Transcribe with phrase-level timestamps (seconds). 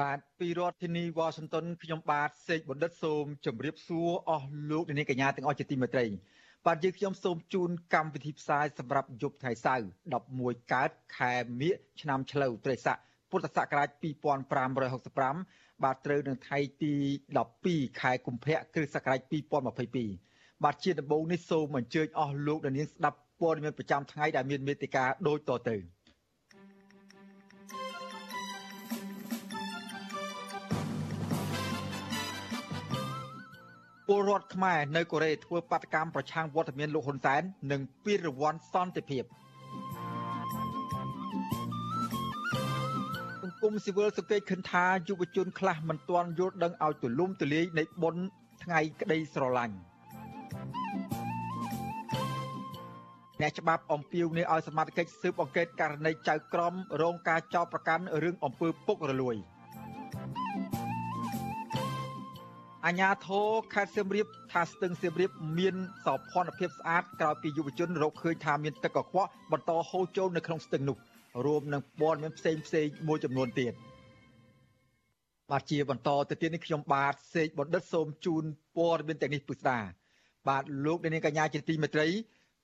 [0.00, 6.04] បាទពីរដ្ឋធានីវ៉ាស៊ីនតោនខ្ញុំបាទសេកបណ្ឌិតសូមជម្រាបសួរអស់លោកអ្នកនាងកញ្ញាទាំងអស់ជាទីមេត្រី
[6.66, 9.86] បាទយើងខ្ញុំសូមជូនកម្មវិធីផ្សាយសម្រាប់យប់ថ្ងៃសៅរ៍
[10.28, 12.96] 11កើតខែមិញឆ្នាំឆ្លូវត្រីស័ក
[13.30, 13.88] ពុទ្ធសករាជ
[14.66, 16.94] 2565បាទត្រូវនឹងថ្ងៃទី
[17.46, 19.20] 12ខែកុម្ភៈគ្រិស្តសករាជ
[19.96, 25.76] 2022បាទជាដំបូងនេះសូមអញ្ជើញអស់លោកអ្នកនាងស្ដាប់ព័ត៌មានប្រចាំថ្ងៃដែលមានមេតិការដូចតទៅ។
[34.08, 39.24] ពលរដ្ឋខ្មែរនៅកូរ៉េធ្វើបាតកម្មប្រឆាំងវត្តមានលោកហ៊ុនសែននិងពានរង្វាន់សន្តិភាព
[43.42, 48.22] សង្គមស៊ីវិលសង្កេតឃើញថាយុវជនខ្លះមិនទាន់យល់ដឹងឲ្យទូលំទូលាយនៃបុណ្យ
[48.64, 49.76] ថ្ងៃក្តីស្រឡាញ់
[53.40, 59.36] អ្នកច្បាប់អំពាវនាវឲ្យសមាជិកស៊ើបអង្កេតករណីចៅក្រមរងការចោទប្រកាន់រឿងអំពើពុករលួយ។
[62.86, 70.96] អាញាធរខេត្តសៀមរាបថាស្ទឹងសៀមរាបមានសោភ័ណភាពស្អាតក្រោយពីយុវជនរកឃើញថាមានទឹកកខ្វក់បន្តហូរចូលនៅក្នុងស្ទឹងនោះ
[71.46, 73.72] រួមនឹងព័ត៌មានផ្សេងផ្សេងមួយចំនួនទៀត
[75.50, 78.44] បាទជាបន្តទៅទៀតនេះខ្ញុំបាទសេកបណ្ឌិតសូមជូន
[78.76, 79.78] ព័ត៌មានទាំងនេះពុស្ដា
[80.48, 82.06] បាទលោកនាងកញ្ញាជាទីមេត្រី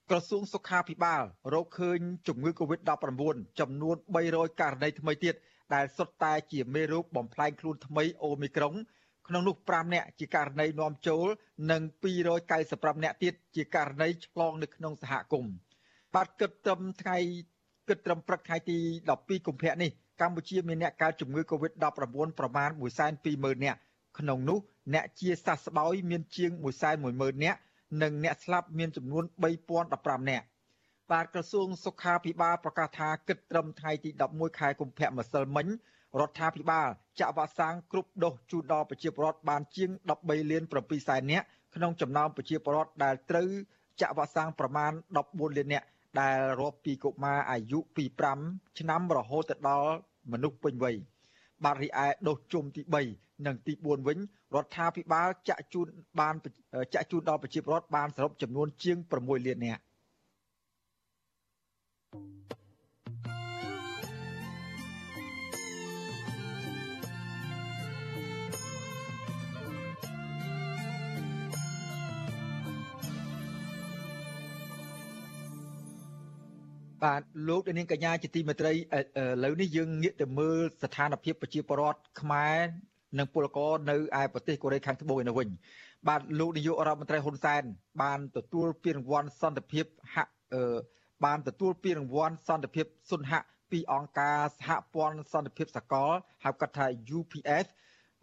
[0.09, 1.21] ក្រសួងសុខាភិបាល
[1.53, 3.95] រកឃើញជំងឺ Covid-19 ចំនួន
[4.27, 5.35] 300ករណីថ្មីទៀត
[5.73, 8.75] ដែលសុទ្ធតែជាមេរោគបំផ្លែងខ្លួនថ្មីអូមីក្រុង
[9.27, 11.25] ក្នុងនោះ5នាក់ជាករណីនាំចូល
[11.71, 11.81] និង
[12.41, 15.53] 295នាក់ទៀតជាករណីឆ្លងនៅក្នុងសហគមន៍
[16.15, 17.17] បាទគិតត្រឹមថ្ងៃ
[17.87, 18.77] គិតត្រឹមព្រឹកថ្ងៃទី
[19.13, 21.85] 12កុម្ភៈនេះកម្ពុជាមានអ្នកកើតជំងឺ Covid-19
[22.39, 22.69] ប្រមាណ
[23.17, 23.79] 120,000នាក់
[24.19, 24.59] ក្នុងនោះ
[24.93, 26.51] អ្នកជាសះស្បើយមានជាង
[26.97, 27.59] 110,000នាក់
[28.01, 29.23] និងអ្នកស្លាប់មានចំនួន
[29.81, 30.45] 3015នាក់
[31.11, 35.67] បាទក្រសួងសុខាភិបាលប្រកាសថាគិតត្រឹមថ្ងៃទី11ខែកុម្ភៈម្សិលមិញ
[36.19, 36.87] រដ្ឋាភិបាល
[37.19, 43.49] ចាក់វ៉ាក់សាំងគ្រប់ដូសជូនដល់ប្រជាពលរដ្ឋបានជាង13លាន7សែននាក់ក្នុងចំណោមប្រជាពលរដ្ឋដែលត្រូវ
[44.01, 44.91] ចាក់វ៉ាក់សាំងប្រមាណ
[45.23, 45.85] 14លាននាក់
[46.21, 48.05] ដែលរាប់ពីកុមារអាយុពី
[48.41, 49.93] 5ឆ្នាំរហូតដល់
[50.31, 50.95] មនុស្សពេញវ័យ
[51.63, 52.81] បាទរីឯដូសជុំទី
[53.13, 54.17] 3និងទី4វិញ
[54.55, 55.87] រដ្ឋាភិបាលចាក់ជូន
[56.19, 56.35] បាន
[56.93, 59.81] ចាក់ជូនដល់ប្រជាពលរដ្ឋបានសរុបចំនួនជាង6លាននាក់
[77.03, 78.77] បាទលោកនាងកញ្ញាជាទីមេត្រីឥ
[79.43, 82.57] ឡូវនេះយើងងាកទៅមើលស្ថានភាពប្រជាពលរដ្ឋខ្មែរ
[83.19, 85.49] និងពលករនៅឯប្រទេសកូរ៉េខាងត្បូងឯនោះវិញ
[86.07, 87.63] បាទលោកនាយករដ្ឋមន្ត្រីហ៊ុនសែន
[88.01, 90.31] បានទទួលពានរង្វាន់សន្តិភាពហាក់
[91.25, 93.41] បានទទួលពានរង្វាន់សន្តិភាពសុនហៈ
[93.71, 96.11] ពីអង្គការសហព័ន្ធសន្តិភាពសកល
[96.43, 96.85] ហៅកាត់ថា
[97.17, 97.65] UPS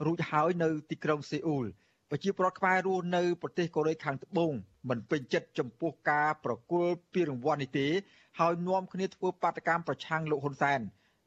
[0.07, 1.67] រួចហើយនៅទីក្រុងសេអ៊ូល
[2.11, 4.53] ប្រជាពលរដ្ឋខ្មែររស់នៅប្រទេសកូរ៉េខាងត្បូង
[4.89, 7.89] មិនពេញចិត្តចំពោះការប្រគល់ពានរង្វាន់នេះទេ
[8.39, 10.81] ហើយនាំគ្នាធ្វើបាតកម្មប្រឆាំងលោកហ៊ុនសែន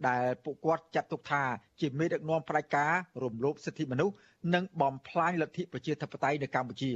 [0.08, 1.44] ដែលពួកគាត់ចាត់ទុកថា
[1.81, 2.94] ជាមេដឹកនាំផ្ដាច់ការ
[3.24, 4.16] រំលោភសិទ្ធិមនុស្ស
[4.53, 6.91] និងបំផ្លាញលទ្ធិប្រជាធិបតេយ្យនៅកម្ពុជា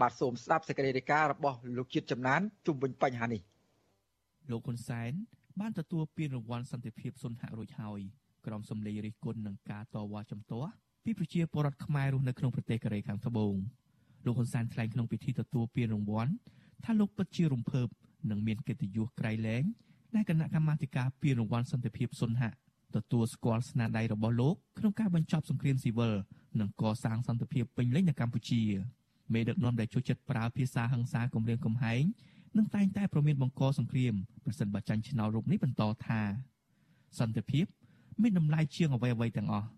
[0.00, 3.40] បាទសូមស្ដាប់សេចក្តីរាយការណ៍របស់លោកជាតិចំណានជុំវិញបញ្ហានេះ
[4.50, 5.12] លោកហ៊ុនសែន
[5.60, 8.00] បានទទួលពានរង្វាន់សន្តិភាពសុនហៈរួចហើយ
[8.46, 10.70] ក្រុមសម្លេងរិះគន់នឹងការតវ៉ាជំទាស់
[11.04, 13.54] ពីប្រជាពលរដ្ឋខ្មែររស់នៅក្នុងប្រទេសកូរ៉េខាងត្បូង
[14.26, 16.32] លោកហ៊ុនសែនថ្លែងក្នុងពិធីទទួលពានរង្វាន់
[16.84, 17.86] ថាលោកពិតជារំភើប
[18.30, 19.64] និងមានកិត្តិយសក្រៃលែង
[20.14, 22.50] ដែលគណៈកម្មាធិការពានរង្វាន់សន្តិភាពសុនហៈ
[22.96, 26.14] ទទួលស្គាល់ស្នាដៃរបស់លោកក្នុងការបញ្ចប់សង្គ្រាមស៊ីវិល
[26.60, 28.62] និងកសាងសន្តិភាពពេញលេញនៅកម្ពុជា
[29.32, 32.02] មេដឹកនាំដែលចូលចិត្តប្រើភាសាហិង្សាគំរាមកំហែង
[32.56, 36.20] និងតែងតែប្រមានបង្កសង្គ្រាមប្រសិនបើចាញ់ឆ្នោតរូបនេះបន្តថា
[37.18, 37.66] សន្តិភាព
[38.22, 39.68] មានតម្លៃជាងអ្វីអ្វីទាំងអស់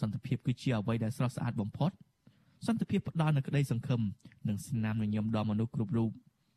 [0.00, 1.90] សន្តិភាពគឺជាអ្វីដែលស្រស់ស្អាតបំផុត
[2.66, 4.00] សន្តិភាពផ្ដល់នូវក្តីសង្ឃឹម
[4.48, 6.10] និងស្នាមញញឹមដល់មនុស្សគ្រប់រូប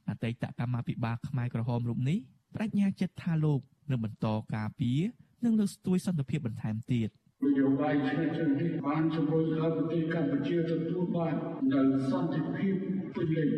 [0.10, 2.18] អតីតកម្មាភិបាលខ្មែរក្រហមរូបនេះ
[2.54, 3.60] បដិញ្ញាចិត្តថាលោក
[3.92, 5.00] នឹងបន្តការពារ
[5.44, 7.10] និងលើកស្ទួយសន្តិភាពបន្ថែមទៀត
[7.46, 11.36] នយោបាយឆ្នេរជ្រៅនេះបានជំរុញឲ្យប្រទេសកម្ពុជាទទួលបាន
[11.74, 12.76] នូវសន្តិភាព
[13.16, 13.50] ពេញលេញ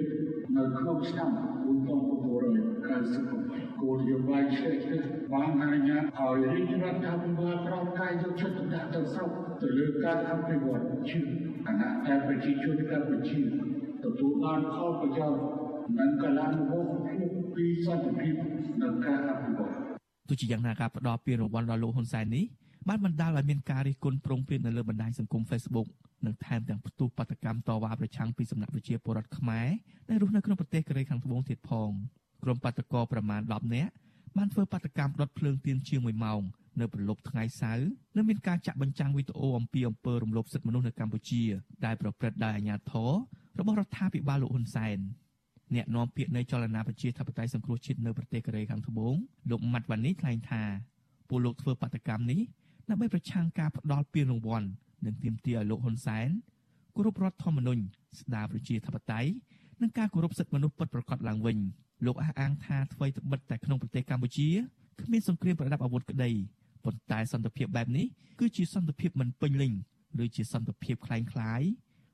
[0.55, 1.39] នៅក្នុងឆ្នាំ1998
[3.81, 4.77] គោលនយោបាយឆ្លេត
[5.33, 9.31] បានអនុញ្ញាតឲ្យរាជរដ្ឋាភិបាលប្រោសកាយយកចិត្តទុកដាក់ទៅស្រុក
[9.61, 11.21] ទៅលើការអភិវឌ្ឍជឿ
[11.67, 13.37] គណៈតែប្រជាជនកម្ពុជា
[14.03, 15.39] ទទួលបានផលប្រយោជន៍
[15.99, 18.35] និងកលានុវត្តភាពពីសន្តិភាព
[18.81, 19.71] និងការអភិវឌ្ឍ
[20.27, 22.45] ទោះជាយ៉ាងណាការផ្ដល់ពានរង្វាន់ដល់លោកហ៊ុនសែននេះ
[22.89, 25.87] បានបណ្ដាលឲ្យមានការរិះគន់ប្រងព្រាតនៅលើបណ្ដាញសង្គម Facebook
[26.25, 29.67] និងថែមទាំងផ្ទុះបាតកម្មតវ៉ាប្រឆាំងពីសំណាក់ប្រជាពលរដ្ឋខ្មែរ
[30.09, 31.89] ដែលរស់នៅក្នុងប្រទេសកូរ៉េខាងត្បូងទៀតផង
[32.43, 33.91] ក្រុមបាតកោប្រមាណ10នាក់
[34.37, 36.41] បានធ្វើបាតកម្មដុតភ្លើងទៀនជាង1ម៉ោង
[36.79, 41.43] នៅប្រលប់ថ្ងៃសៅរ៍និងមានការចាក់បញ្ចាំងវីដេអូអំពីអំពើរំលោភសិទ្ធិមនុស្សនៅកម្ពុជា
[41.85, 43.11] ដែលប្រព្រឹត្តដោយអាជ្ញាធរ
[43.59, 44.97] របស់រដ្ឋាភិបាលលោកហ៊ុនសែន
[45.75, 49.15] អ្នកនាំពាក្យនៃចលនាប្រជាធិបតេយ្យសង្គ្រោះជាតិនៅប្រទេសកូរ៉េខាងត្បូង
[49.49, 50.63] លោកម៉ាត់វ៉ានីថ្លែងថា
[51.29, 52.41] ពលលោកធ្វើបាតកម្មនេះ
[52.89, 54.67] ដើម្បីប្រឆាំងការផ្ដាល់ពានរង្វាន់
[55.05, 56.29] និងទាមទារឲ្យលោកហ៊ុនសែន
[56.95, 57.81] គោរពរដ្ឋធម្មនុញ្ញ
[58.19, 59.29] ស្ដារប្រជាធិបតេយ្យ
[59.81, 61.57] និងការគោរពសិទ្ធិមនុស្សពិតប្រាកដឡើងវិញ
[62.05, 64.49] លោកអះអាងថាអ្វីត្បិតតែក្នុងប្រទេសកម្ពុជា
[65.01, 66.31] គ្មានសង្គ្រាមប្រដាប់អាវុធក្តី
[66.84, 68.06] ប៉ុន្តែសន្តិភាពបែបនេះ
[68.38, 69.72] គឺជាសន្តិភាពមិនពេញលេញ
[70.24, 71.68] ឬជាសន្តិភាពคล้ายៗ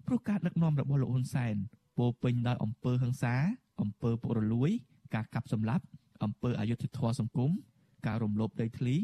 [0.07, 1.55] ព្រោះការដឹកនាំរបស់លោកហ៊ុនសែន
[1.99, 3.35] ពោពេញដោយអំពើហិង្សា
[3.81, 4.71] អំពើពុករលួយ
[5.15, 5.85] ការកាប់សម្លាប់
[6.25, 7.51] អំពើអយុត្តិធម៌សង្គម
[8.07, 8.97] ការរំលោភដីធ្លី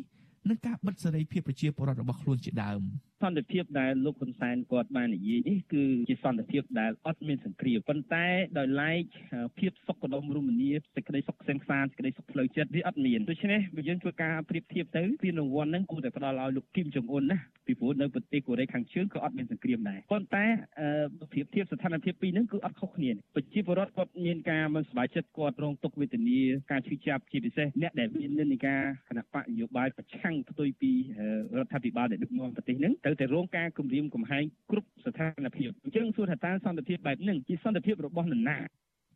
[0.48, 2.80] និងការបិទសេរីភាពប្រជាពលរដ្ឋរបស់ខ្លួនជាដើម។
[3.21, 8.25] ។សន្តិភាពដែលលោកហ៊ុនសែនគាត់បាននិយាយនេះគឺជាសន្តិភាពដែលអត់មានសង្គ្រាមប៉ុន្តែ
[8.57, 9.03] ដោយឡែក
[9.59, 17.37] ភាពសុខដុមរមនាសេចក្តីសុខខ្សែខ្សានសេចក្តីសុខផ្លូវចិត្តវាអត់មានដូច្នេះបើយើងធ្វើការប្រៀបធៀបទៅពានរង្វាន់ហ្នឹងគួរតែផ្ដល់ឲ្យលោកគីមចុងអ៊ុនណា
[17.67, 20.45] ពីព្រោះនៅប្រទេសកូរ៉េខាងជើងក៏អត់មានសង្គ្រាមដែរប៉ុន្តែ
[21.31, 26.39] ប្រៀបធៀបស្ថានភាពពីរហ្នឹងគឺអត់ខុសគ្នាប្រជាពលរដ្ឋគាត់មានការមិនសប្បាយចិត្តគាត់រងទុក្ខវេទនា
[26.71, 30.91] ការឈឺចាប់ជាពិសេសអ្នកដែលមាននិន្នាការគណៈបកនយោបាយប្រឆាំងផ្ទុយពី
[31.57, 38.57] រដ្ឋាភិបាលដែលដឹកនាំប្រទេសហ្នឹងត្រូវតែរងការគំរាមកំហែងគ្រប់ស្ថានភាពអញ្ចឹងសួរថាតើសន្តិភាពបែបនេះជាសន្តិភាពរបស់នរណា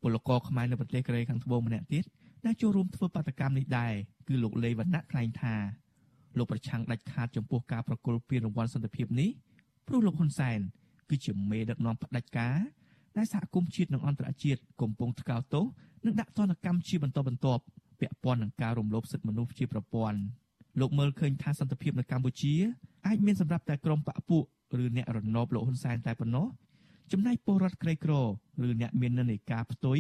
[0.03, 2.03] ពលករខ្មែរនៅប្រទេសកូរ៉េខាងត្បូងម្នាក់ទៀត
[2.45, 3.93] ដែលចូលរួមធ្វើបាតកម្មនេះដែរ
[4.27, 5.55] គឺលោកលេវណ្ណៈថ្លែងថា
[6.37, 9.29] លោកប្រឆាំងដាច់ខាតចំពោះការប្រគល់ពានរង្វាន់សន្តិភាពនេះ
[9.87, 10.59] ព្រោះលោកហ៊ុនសែន
[11.09, 12.57] គឺជាមេដឹកនាំផ្ដាច់ការ
[13.17, 15.65] ដែលសហគមន៍ជាតិនិងអន្តរជាតិកំពុងថ្កោលទោស
[16.05, 17.63] និងដាក់ទណ្ឌកម្មជាបន្តបន្ទាប់
[17.99, 20.19] ពាក់ព័ន្ធនឹងការរំលោភសិទ្ធិមនុស្សជាប្រព័ន្ធ
[20.79, 22.53] លោកមើលឃើញថាសន្តិភាពនៅកម្ពុជា
[23.07, 24.43] អាចមានសម្រាប់តែក្រុមបកពួក
[24.83, 26.47] ឬអ្នករណបលោកហ៊ុនសែនតែប៉ុណ្ណោះ
[27.11, 28.13] ចំណែកពលរដ្ឋក្រីក្រ
[28.67, 29.99] ឬអ្នកមាននិន្នាការផ្ទុយ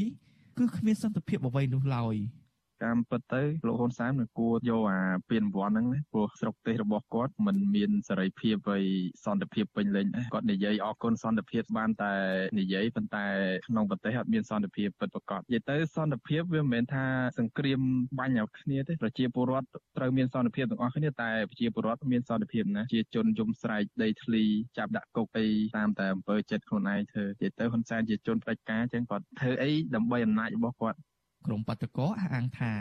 [0.57, 2.15] គឺគ្មានសន្តិភាពអ្វីនោះឡើយ។
[2.83, 8.81] តាមពិតទៅលោកហ៊ុនសែនមិនគួរយកអាពានរង្វាន់ហ្នឹងណាព្រោះស្រុកទេសរបស់គាត់មិនមានសេរីភាពអ្វី
[9.25, 12.13] សន្តិភាពពេញលេញគាត់និយាយអរគុណសន្តិភាពបានតែ
[12.59, 13.25] និយាយប៉ុន្តែ
[13.67, 17.05] ក្នុងប្រទេសអត់មានសន្តិភាពពិតប្រាកដនិយាយទៅសន្តិភាពវាមិនមែនថា
[17.39, 17.79] សង្គ្រាម
[18.19, 19.67] បាញ់ឲ្យគ្នាទេប្រជាពលរដ្ឋ
[19.97, 24.43] ត្រូវមានសន្តិភាពទាំងអស់គ្នាតែប្រជាពលរដ្ឋមានសន្តិភាពណាជាជនយំស្រែកដីធ្លី
[24.77, 25.47] ចាប់ដាក់គុកអី
[25.77, 30.99] តាមតែអំពើចិត្តខ្លួនឯងធ្វើនិយាយទៅហ៊ុនសែនជាជនផ្ដាច់ការអញ្ចឹងគាត់ធ្វើអីដើម្បីអំណាចរបស់គាត់
[31.45, 32.73] ក្រុមបាតកោអះអាងថា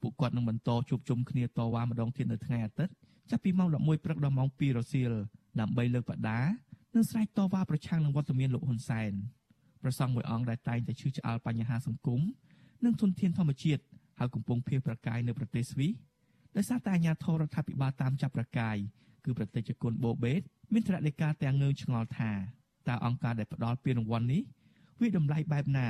[0.00, 2.92] ពួកគាត់នឹងបន្តជួបជុំគ្នាតវ៉ាម្ដងទៀតនៅថ្ងៃអាទិត្យ
[3.30, 5.12] ចាប់ពីម៉ោង11ព្រឹកដល់ម៉ោង2រសៀល
[5.60, 6.40] ដើម្បីលើកបដា
[6.94, 9.12] និងស្រែកតវ៉ាប្រឆាំងនឹងវត្តមានលោកហ៊ុនសែន
[9.82, 12.20] ប្រសង់មួយអង្គដែលតែងតែឈឺឆ្អាលបញ្ហាសង្គម
[12.84, 13.82] និងធនធានធម្មជាតិ
[14.18, 15.92] ហើយកំពុងភៀសប្រកាយនៅប្រទេសស្វីស
[16.56, 18.76] ដោយសារតែអាញាធរដ្ឋាភិបាលតាមចាប់ប្រកាយ
[19.24, 20.40] គឺប្រតិជនបូបេត
[20.72, 22.32] មានថ្នាក់លេខាទាំងងើឆ្ងល់ថា
[22.88, 24.42] តើអង្គការដែលផ្ដល់ពានរង្វាន់នេះ
[25.00, 25.86] វាតម្លៃបែបណា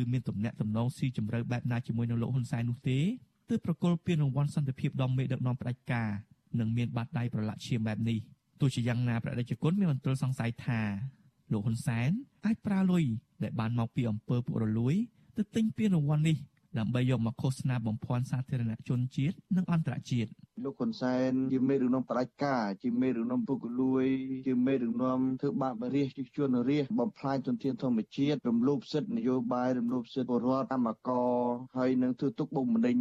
[0.00, 2.98] ឬមានទំនាក់ទំនងស៊ីជម្រៅបែបណាជាមួយនឹងលោកហ៊ុនសែននោះទេ
[3.48, 6.10] ទើបប្រគល់ពានរង្វាន់សន្តិភាពដល់មេដឹកនាំផ្ដាច់ការ
[6.58, 8.18] និងមានបាតដៃប្រឡាក់ឈាមបែបនេះ
[8.60, 10.80] ទោះជាយ៉ាងណាប្រតិជនមានមន្ទិលសង្ស័យថា
[11.52, 12.10] លោកហ៊ុនសែន
[12.44, 13.04] អាចប្រើលុយ
[13.42, 14.94] ដែលបានមកពីអំពើពុករលួយ
[15.36, 16.36] ទៅទិញពានរង្វាន់នេះ
[16.78, 20.30] ដើម្បីយកមកឃោសនាបំភាន់សាធារណជនជាតិនិងអន្តរជាតិ
[20.64, 24.06] លោកហ៊ុនសែនជាមេដឹកនាំផ្ដាច់ការជាមេដឹកនាំពុកលួយ
[24.46, 31.38] ជាមេដឹកនាំធ្វើបាបរាជជនរាជបំផ្លាញទុនធានធម្មជាតិរំលោភសិទ្ធិនយោបាយរំលោភសិទ្ធិពលរដ្ឋកម្មករ
[31.78, 32.96] ហើយនឹងធ្វើទុកបុកម្នេញ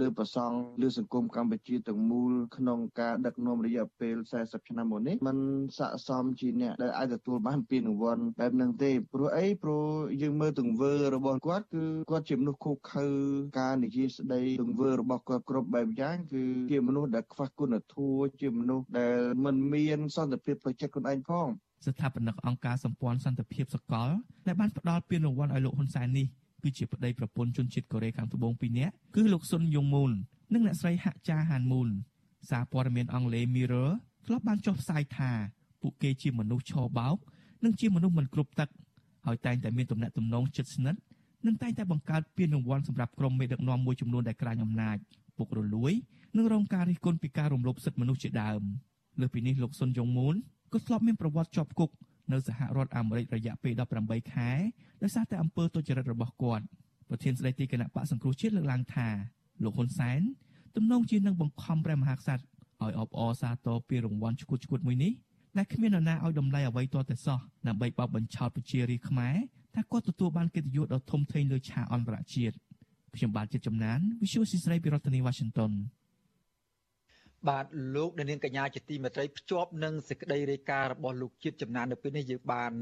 [0.00, 5.38] លើប្រសង់លើសង្គមកម្ពុជាទាំងមូលក្នុងការដឹកនាំរយៈពេល40ឆ្នាំមកនេះมัน
[5.78, 9.84] ស័កសមជាអ្នកដែលអាចទទួលបានពានរង្វាន់បែបហ្នឹងទេព្រោះអីព្រោះ
[10.22, 13.14] យើងមើលទង្វើរបស់គាត់គឺគាត់ជាមនុស្សខុសខើ
[13.60, 21.46] ការនិយាយស្ដីទង្វើរបស់គាត់គ្រប់បែបយ៉ាងគឺជាមនុស្សដែលខ្វះគុណធម៌ជាមនុស្សដែលមិនមានសន្តិភាពផ្លូវចិត្តខ្លួនឯងផង
[21.86, 24.08] ស្ថាបនិកអង្គការសម្ព័ន្ធសន្តិភាពសកល
[24.46, 26.26] ដែលបានផ្ដល់ពានរង្វាន់ឲ្យលោកហ៊ុនសែននេះ
[26.62, 30.10] គឺជាប្តីប្រពន្ធជនជាតិកូរ៉េខាងត្បូងពីរនាក់គឺលោកស៊ុនយងមូន
[30.54, 31.88] និងអ្នកស្រីហាក់ចាហានមូន
[32.50, 33.90] សារព័ត៌មានអង់គ្លេស Mirror
[34.26, 35.30] ធ្លាប់បានចុះផ្សាយថា
[35.82, 37.16] ពួកគេជាមនុស្សឆោបោក
[37.64, 38.68] និងជាមនុស្សមិនគ្រប់ទឹក
[39.26, 41.00] ហើយតែងតែមានទំនាក់ទំនងជិតស្និទ្ធ
[41.46, 44.96] និងតែងតែបង្កើតពានរង្វាន់សម្រាប់ក្រុមមេដឹកនាំមួយចំនួនដែលក្រាញអំណាច
[45.36, 45.92] ពុករលួយ
[46.36, 48.62] និងរងការរិះគន់ពីការរំលោភសិទ្ធិមនុស្សជាដើម
[49.20, 50.34] លើពីនេះលោកសុនយ៉ុងមូន
[50.72, 51.90] ក៏ធ្លាប់មានប្រវត្តិជាប់គុក
[52.32, 53.72] នៅសហរដ្ឋអាមេរិករយៈពេល
[54.02, 54.50] 18ខែ
[55.02, 56.64] ដោយសារតែអំពើទុច្ចរិតរបស់គាត់
[57.08, 59.08] ប្រធានស្ដីទីគណៈបកសង្គ្រោះជាតិលើកឡើងថា
[59.62, 60.20] លោកហ៊ុនសែន
[60.76, 62.42] ទំនងជានឹងបង្ខំព្រះមហាក្សត្រ
[62.84, 65.12] ឲ្យអបអរសាទរពីរង្វាន់ឈ្គួតឈ្គួតមួយនេះ
[65.56, 67.38] ដែលគ្មាននរណាឲ្យតម្លៃអ្វីទាល់តែសោះ
[67.68, 69.36] ដើម្បីបោកបញ្ឆោតប្រជារាស្ត្រខ្មែរ
[69.76, 72.56] ថាគាត់ទទួលបានកិត្តិយសដ៏ធំធេងលើឆាកអន្តរជាតិ
[73.16, 75.72] ខ្ញុំបាទជាចំណាន Visual ស៊ីស្រីពីរដ្ឋធានី Washington
[77.48, 77.66] បាទ
[77.96, 82.72] លោកនាងកញ្ញាជាទីមេត្រីភ្ជាប់នឹងសេចក្តីរាយការណ៍របស់លោកជាតិចំណាននៅពេលនេះយើងបាន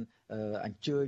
[0.64, 1.06] អញ្ជើញ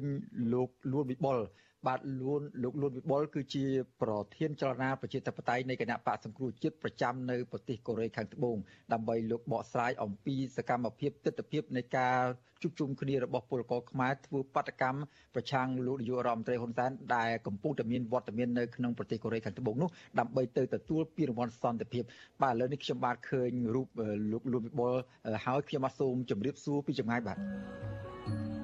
[0.53, 1.39] លោកលួនវិបុល
[1.87, 3.65] បាទលួនលោកលួនវិបុលគឺជា
[4.03, 8.57] ប្រធានចលនាប្រជាធិបតេយ្យនៃគណៈបកសង្គ្រោះជាតិប្រចាំនៅប្រទេសកូរ៉េខាងត្បូង
[8.93, 12.19] ដើម្បីលោកបកស្រាយអំពីសកម្មភាពទស្សនវិជ្ជានៃការ
[12.63, 15.01] ជួបជុំគ្នារបស់ពលករខ្មែរធ្វើបាតកម្ម
[15.35, 19.89] ប្រឆាំងលោកនាយករដ្ឋមន្ត្រីហ៊ុនសែនដែលកំពុងតែមានវត្តមាននៅក្នុងប្រទេសកូរ៉េខាងត្បូងនោះ
[20.21, 22.05] ដើម្បីទៅទទួលពានរង្វាន់សន្តិភាព
[22.43, 23.89] បាទឥឡូវនេះខ្ញុំបាទឃើញរូប
[24.33, 24.95] លោកលួនវិបុល
[25.45, 28.56] ហើយខ្ញុំបាទសូមជម្រាបសួរពីចម្ងាយបាទ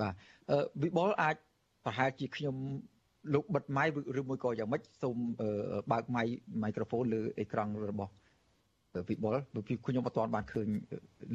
[0.00, 0.12] បាទ
[0.82, 1.36] វិបុលអាច
[1.84, 2.56] ប្រហែលជាខ្ញុំ
[3.34, 3.84] លោកបិទម៉ៃ
[4.20, 5.16] ឬមួយក៏យ៉ាងម៉េចសូម
[5.90, 6.22] បើកម៉ៃ
[6.62, 8.12] មីក្រូហ្វូនលើអេក្រង់របស់
[9.08, 9.36] វិបុល
[9.68, 10.66] ពីខ្ញុំអត់ទាន់បានឃើញ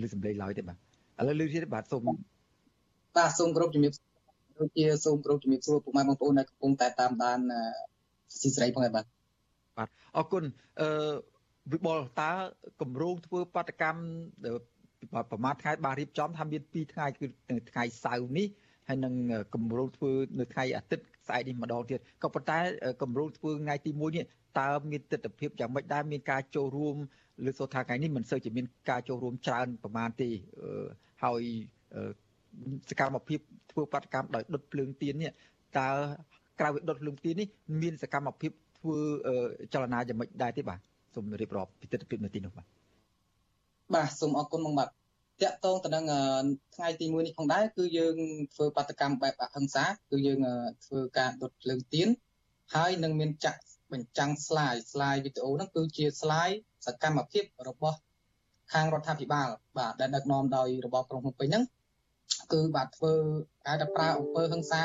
[0.04, 0.80] ឮសំឡេងឡើយទេបាទឥ
[1.28, 3.94] ឡូវឮទៀតបាទសូមបាទសូមគោរពជំរាប
[4.58, 7.40] ដូចជាសូមគោរពជំរាបសួរពុកម៉ែបងប្អូនដែលកំពុងតែតាមដាន
[8.40, 9.06] ស៊ីស្រីផងដែរបាទ
[9.78, 10.44] បាទអរគុណ
[10.82, 10.90] អឺ
[11.74, 12.32] វិបុលតើ
[12.82, 14.02] កម្រងធ្វើបាតកម្ម
[15.32, 17.26] ប្រមាណថ្ងៃបានរៀបចំថាមាន2ថ្ងៃគឺ
[17.72, 18.48] ថ្ងៃសៅរ៍នេះ
[18.88, 19.14] ហើយនឹង
[19.54, 22.58] កម្រងធ្វើនៅថ្ងៃអាទិត្យស្អែកនេះម្ដងទៀតក៏ប៉ុន្តែ
[23.02, 24.26] កម្រងធ្វើថ្ងៃទី1នេះ
[24.60, 26.96] តើមានទស្សនវិជ្ជាយ៉ាងម៉េចដែរមានការចូលរួម
[27.46, 30.30] លើសូថាថ្ងៃនេះមិនសូវជាមានការចូលរួមច្រើនប្រមាណទេ
[31.24, 31.42] ហើយ
[32.90, 33.40] សកម្មភាព
[33.72, 35.32] ធ្វើបាតកម្មដោយដុតភ្លើងទៀននេះ
[35.80, 35.90] តើ
[36.60, 37.48] ក្រៅពីដុតភ្លើងទៀននេះ
[37.82, 38.98] មានសកម្មភាពធ្វើ
[39.74, 40.80] ចលនាយ៉ាងម៉េចដែរទេបាទ
[41.16, 42.66] សូមរៀបរាប់ពីទស្សនវិជ្ជានៅទីនោះបាទ
[43.94, 44.90] បាទសូមអរគុណបងបាទ
[45.42, 46.06] តាក់ទងទៅនឹង
[46.76, 48.18] ថ្ងៃទី1នេះផងដែរគឺយើង
[48.54, 50.40] ធ្វើបាតកម្មបែបអហិង្សាគឺយើង
[50.86, 52.08] ធ្វើការដុតភ្លើងទៀន
[52.76, 53.62] ហើយនឹងមានចាក់
[53.92, 57.98] បញ្ចាំង slide slide វីដេអូហ្នឹងគឺជា slide សកម្មភាពរបស់
[58.74, 61.64] ខាងរដ្ឋាភិបាលបាទដែលដឹកនាំដោយរបបក្រុងភ្នំពេញហ្នឹង
[62.54, 63.14] គឺបាទធ្វើ
[63.66, 64.84] ការតែប្រើអំពើហិង្សា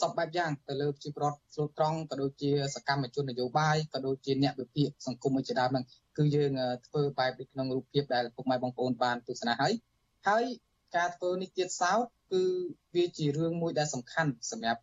[0.00, 5.84] សពបែបយ៉ាងទៅលើប្រជាពលរដ្ឋស្លូតត្រង់ក៏ដូចជាសកម្មជននយោបាយក៏ដូចជាអ្នកវិភាគសង្គមជាដើមហ្នឹង
[6.18, 6.52] គឺយើង
[6.86, 9.72] ធ្វើបែបក្នុងរូបភាពដែលពុកម៉ែបងប្អូនបានទស្សនាហើយ
[10.28, 10.44] ហើយ
[10.96, 12.42] ការធ្វើនេះទៀតសោតគឺ
[12.96, 14.82] វាជារឿងមួយដែលសំខាន់សម្រាប់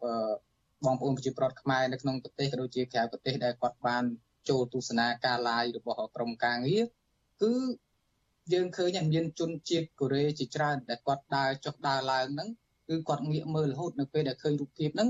[0.86, 4.04] បងប្អូនប្រជាពលរដ្ឋខ្មែរនៅក្នុងប្រទេសក៏ដូចជាក្រៅប្រទេសដែលគាត់បាន
[4.50, 6.84] ចូលទស្សនាការ live របស់ក្រុមការងារ
[7.42, 7.54] គឺ
[8.54, 12.50] យើងឃើញមានជនជាតិកូរ៉េជាច្រើនដែលគាត់ដើរចុះដើរឡើងហ្នឹង
[12.88, 15.10] គឺគាត់ងាកមើលរហូតនៅពេលដែលឃើញរូបភាពហ្នឹង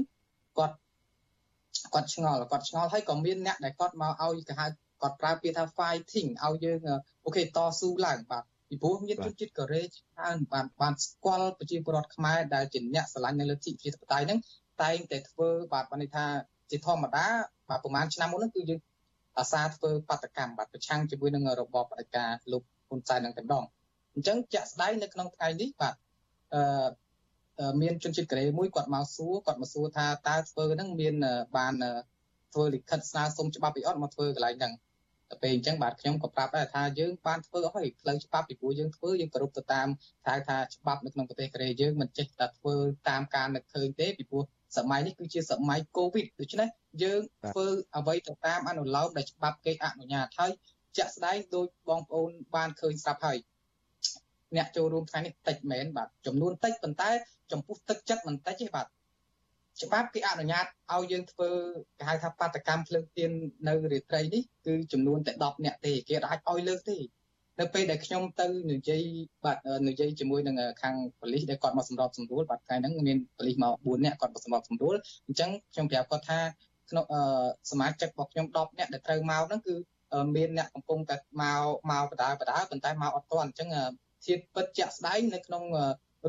[0.57, 0.75] គាត់
[1.93, 4.67] គាត់ឆ្ងល់គាត់ឆ្ងល់ហើយក៏មានអ្នកដែលគាត់មកឲ្យគេហៅ
[5.01, 6.79] គាត់ប្រើពាក្យថា fighting ឲ្យយើង
[7.25, 14.39] អូខេតស៊ូឡើងបាទពីព្រោះមានជនជាតិកូរ៉េច្រើនបានបានស្គាល់ប្រជាពលរដ្ឋខ្មែរដែលជាអ្នកស្រឡាញ់នៅលើសិទ្ធិប្រជាធិបតេយ្យហ្នឹង
[14.81, 16.25] តែងតែធ្វើបាទបានន័យថា
[16.71, 17.25] ជាធម្មតា
[17.69, 18.79] បាទប្រហែលឆ្នាំមុនហ្នឹងគឺយើង
[19.37, 23.63] អាសាធ្វើបដកម្មបាទប្រឆាំងជាមួយនឹងរបបផ្ដាច់ការលោកហ៊ុនសែននឹងតែម្ដង
[24.13, 25.93] អញ្ចឹងជាក់ស្ដែងនៅក្នុងថ្ងៃនេះបាទ
[26.53, 26.87] អឺ
[27.81, 31.15] មានជនជាតិកូរ៉េមួយគាត់មកសួរគាត់មកសួរថាតើធ្វើហ្នឹងមាន
[31.57, 31.73] បាន
[32.53, 34.73] ធ្វើលិខិតស្នើសុំច្បាប់ពីអត់មកធ្វើកន្លែងហ្នឹង
[35.29, 39.87] តែពេលអញ្ចឹងបាទខ្ញុំក៏ប្រាប់ដែរថាយើងបានធ្វើអស់ហើយផ្លូវច្បាប់ពីព្រោះយើងធ្វើយើងគោរពទៅតាម
[40.27, 42.75] ហៅថាច្បាប់នៅក្នុងប្រទេសកូរ៉េយើងមិនចេះតែធ្វើ
[43.09, 44.43] តាមការនឹកឃើញទេពីព្រោះ
[44.77, 46.69] សម័យនេះគឺជាសម័យកូវីដដូច្នេះ
[47.03, 47.21] យើង
[47.51, 50.51] ធ្វើអ្វីទៅតាមអនុលោមដែលច្បាប់គេអនុញ្ញាតហើយ
[50.97, 53.37] ជាក់ស្ដែងដោយបងប្អូនបានឃើញស្រាប់ហើយ
[54.55, 57.09] អ្នកចូលរួមថ្ងៃនេះតិចមែនបាទចំនួនតិចប៉ុន្តែ
[57.51, 58.87] ចំពោះទឹកចិត្តមិនតិចទេបាទ
[59.83, 61.49] ច្បាប់គេអនុញ្ញាតឲ្យយើងធ្វើ
[61.97, 63.31] គេហៅថាបាតកម្មភ្លើងទៀន
[63.67, 66.97] នៅរាត្រីនេះគឺចំនួនតែ10នាក់ទេគេអាចឲ្យលើសទេ
[67.59, 69.03] នៅពេលដែលខ្ញុំទៅនិយាយ
[69.45, 74.95] បាទនិយាយជាមួយនឹងខាងប៉ូលីសដែលគាត់មកសម្របសម្រួលបាទថ្ងៃហ្នឹងមានប៉ូលីសមក4នាក់គាត់មកសម្របសម្រួល
[75.27, 76.39] អញ្ចឹងខ្ញុំប្រាប់គាត់ថា
[76.89, 77.05] ក្នុង
[77.71, 79.75] សមាជិករបស់ខ្ញុំ10នាក់ដែលត្រូវមកហ្នឹងគឺ
[80.35, 83.69] មានអ្នកកំពុងតែមកមកបដាបដាប៉ុន្តែមកអត់ទាន់អញ្ចឹង
[84.27, 85.63] ធៀបពិតជាក់ស្ដែងនៅក្នុង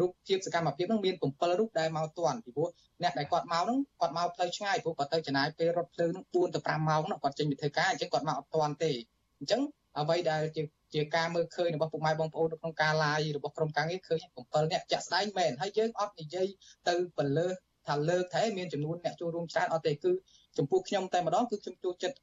[0.01, 2.69] រូបភាពសកម្មភាពហ្នឹងមាន7រូបដែលមកទាន់ពីព្រោះ
[3.03, 8.91] អ្នកដែលគាត់មកហ្នឹងគាត់មកផ្លូវឆ្ងាយព្រោះគាត់ទៅចំណាយពេលរត់ភ្លើងហ្នឹង4ទៅ5ម៉ោងហ្នឹងគាត់ចេញពីធ្វើការអញ្ចឹងគាត់មកអត់ទាន់ទេ
[9.39, 9.61] អញ្ចឹង
[9.99, 10.63] អ្វីដែលជា
[10.95, 16.47] ជាការមើលឃើញរបស់ពុកម៉ែបងប្អូននៅក្នុងការ live របស់ក្រុមការងារឃើញ7នាក់ចាក់ស្ដែងមែនហើយយើងអត់និយាយ
[16.89, 17.49] ទៅបលើ
[17.89, 20.13] ថាលើកតែមានចំនួនអ្នកចូលរួមច្រើនអត់ទេគឺ
[20.59, 22.17] ចំពោះខ្ញុំតែម្ដងគឺខ្ញុំចូលចិត្ត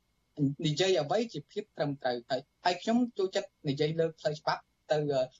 [0.67, 4.61] និយាយអ្វីជាភាពត្រឹមត្រូវហើយហើយខ្ញុំចូលចិត្តនិយាយលើផ្លូវច្បាប់
[4.91, 4.97] ទៅ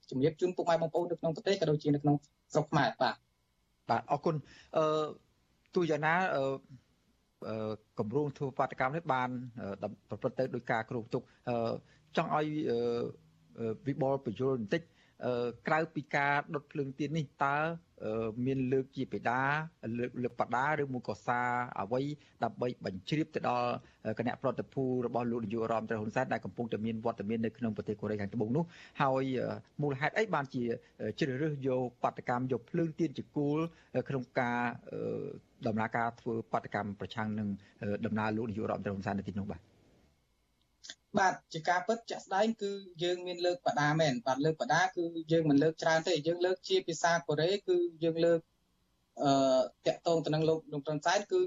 [0.10, 2.16] ជំរាបជូនពុកម៉ែបងប្អូននៅក្នុងប្រទេសក៏ដូចជានៅក្នុង
[2.54, 3.16] ស្រុកខ្មែរបាទ
[3.90, 4.36] បាទអរគុណ
[4.78, 5.06] អឺ
[5.76, 6.46] ទូយ៉ាងណាអឺ
[8.00, 9.30] គម្រោងធ្វើបាតកម្មនេះបាន
[10.10, 11.22] ប្រព្រឹត្តទៅដោយការគ្រោងទុក
[12.18, 12.48] ចង់ឲ្យ
[13.88, 14.82] វិបលបញ្យលបន្តិច
[15.68, 17.58] ក្រៅពីការដុតភ្លើងទៀននេះតើ
[18.46, 19.42] មានលើកជាបេដា
[20.00, 21.50] លើកលើកបដាឬមួយក៏សារ
[21.82, 22.02] អ្វី
[22.44, 23.70] ដើម្បីបញ្ជ្រាបទៅដល់
[24.20, 28.64] គណៈប្រតិភូរបស់លោកនាយករដ្ឋមន្ត្រីហ៊ុនសែនដែលកំពុងតែមានវត្តមាននៅក្នុងប្រទេសកូរ៉េខាងត្បូងនោះ
[29.02, 29.24] ហើយ
[29.82, 30.64] មូលហេតុអីបានជា
[31.20, 33.58] ជ្រើសរើសយកបដកម្មយកភ្លើងទៀនជាគោល
[34.10, 34.60] ក្នុងការ
[35.68, 37.48] ដំណើរការធ្វើបដកម្មប្រឆាំងនឹង
[38.06, 39.75] ដំណើរលោកនាយករដ្ឋមន្ត្រីហ៊ុនសែននៅទីនោះបាទ
[41.20, 42.72] បាទជាការពិតជាក់ស្ដែងគឺ
[43.04, 48.40] យើងមានលើកបដាមែនបាទលើកបដាគឺយើងមិនលើកច្រើនទេយើងលើកជាភាសាកូរ៉េគឺយើងលើក
[49.22, 49.32] អឺ
[49.88, 51.40] តាក់ទងទៅនឹងលោកលោកត្រឹមសែនគឺ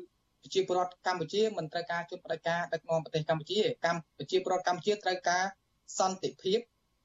[0.42, 5.44] ប្រជាពលរដ្ឋកម្ពុជាមិនត្រូវការជួនផ្ដាច់ការដឹកនាំប្រទេសកម្ពុជាកម្ពុជាពលរដ្ឋកម្ពុជាត្រូវការ
[5.98, 6.58] សន្តិភាព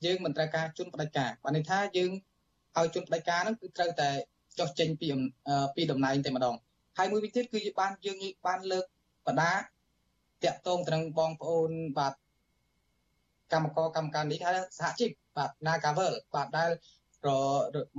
[0.05, 2.11] យើងមិនត្រូវការជួនផ្ដាច់ការបានន័យថាយើង
[2.77, 4.09] ឲ្យជួនផ្ដាច់ការហ្នឹងគឺត្រូវតែ
[4.59, 5.07] ចុះចេញពី
[5.75, 6.55] ពីតំណែងតែម្ដង
[6.97, 8.85] ហើយមួយវិញទៀតគឺបានយើងបានលើក
[9.27, 9.53] បដា
[10.43, 12.13] តាក់ទងទៅនឹងបងប្អូនបាទ
[13.53, 16.71] កម្មករកម្មការនេះហៅសហជីពបាទ Nagavel បាទដែល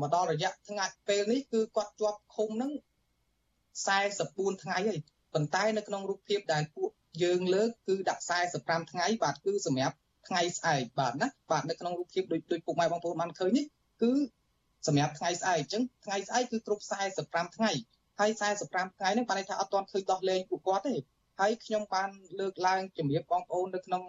[0.01, 2.73] មកដល់រយៈថ្ងៃពេលនេះគឺគាត់ជាប់ឃុំនឹង
[3.87, 5.01] 44ថ្ងៃហើយ
[5.35, 6.91] ប៉ុន្តែនៅក្នុងរូបភាពដែលពួក
[7.23, 8.23] យើងលើកគឺដាក់
[8.57, 9.97] 45ថ្ងៃបាទគឺសម្រាប់
[10.29, 13.65] ថ្ងៃស្អែកបាទណាបាទនៅក្នុងរូបភាពដូចដូចពុកម៉ែបងប្អូនបានឃើញនេះ
[14.03, 14.13] គឺ
[14.87, 16.83] សម្រាប់ថ្ងៃស្អែកអញ្ចឹងថ្ងៃស្អែកគឺគ្រប់
[17.21, 17.71] 45ថ្ងៃ
[18.21, 18.31] ហើយ
[18.65, 20.95] 45ថ្ងៃហ្នឹងបានន័យថាអត់ទាន់ឃើញដោះលែងពួកគាត់ទេ
[21.41, 24.03] ហើយខ្ញុំបានលើកឡើងជំរាបបងប្អូននៅក្នុង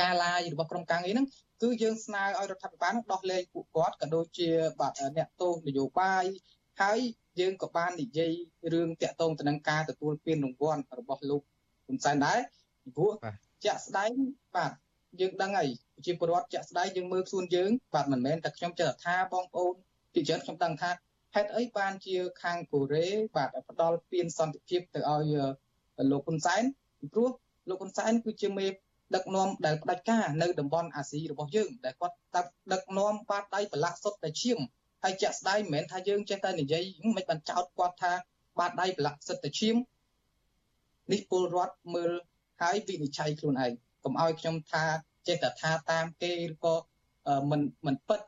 [0.00, 1.26] ការឡាយរបស់ក្រុមការងារហ្នឹង
[1.62, 4.48] គឺយើងស្នើឲ្យរដ្ឋាភិបាលដោះលែងពួកគាត់ក៏ដូចជា
[4.80, 6.24] បាទអ្នកទោសនយោបាយ
[6.80, 6.98] ហើយ
[7.40, 8.32] យើងក៏បាននិយាយ
[8.72, 11.42] រឿងតាក់ទងទៅនឹងការទទួលពានរង្វាន់របស់លោក
[11.86, 12.38] ហ៊ុនសែនដែរ
[12.96, 13.12] ព្រោះ
[13.64, 14.10] ជាក់ស្ដែង
[14.56, 14.72] បាទ
[15.20, 19.74] យើងដឹងហើយប្រជាពលរដ្ឋជាក់ស្ដែងយើងមើលខ្លួនយើងបាទមិនមែនតែខ្ញុំចេះតែថាបងប្អូន
[20.12, 20.90] ពីច្រើនខ្ញុំដឹងថា
[21.34, 23.06] ហេតុអីបានជាខាងកូរ៉េ
[23.36, 25.34] បាទផ្ដល់ពានសន្តិភាពទៅឲ្យ
[26.10, 26.62] លោកហ៊ុនសែន
[27.12, 27.30] ព្រោះ
[27.68, 28.66] លោកហ៊ុនសែនគឺជាមេ
[29.14, 32.16] ដឹកនាំដែលផ្ដាច់ការនៅតំបន់អាស៊ីរបស់យើងដែលគាត់
[32.72, 34.58] ដឹកនាំបាតដៃប្រឡាក់សុទ្ធតែឈាម
[35.02, 36.84] ហើយជាក់ស្ដែងមិនមែនថាយើងចេះតែនិយាយ
[37.16, 38.12] មិនបានចោទគាត់ថា
[38.58, 39.76] បាតដៃប្រឡាក់សុទ្ធតែឈាម
[41.12, 42.10] នេះពលរដ្ឋមើល
[42.62, 43.72] ហើយវិនិច្ឆ័យខ្លួនឯង
[44.04, 44.84] កុំឲ្យខ្ញុំថា
[45.28, 46.74] ចេះតែថាតាមគេឬក៏
[47.50, 48.20] មិនមិនពិត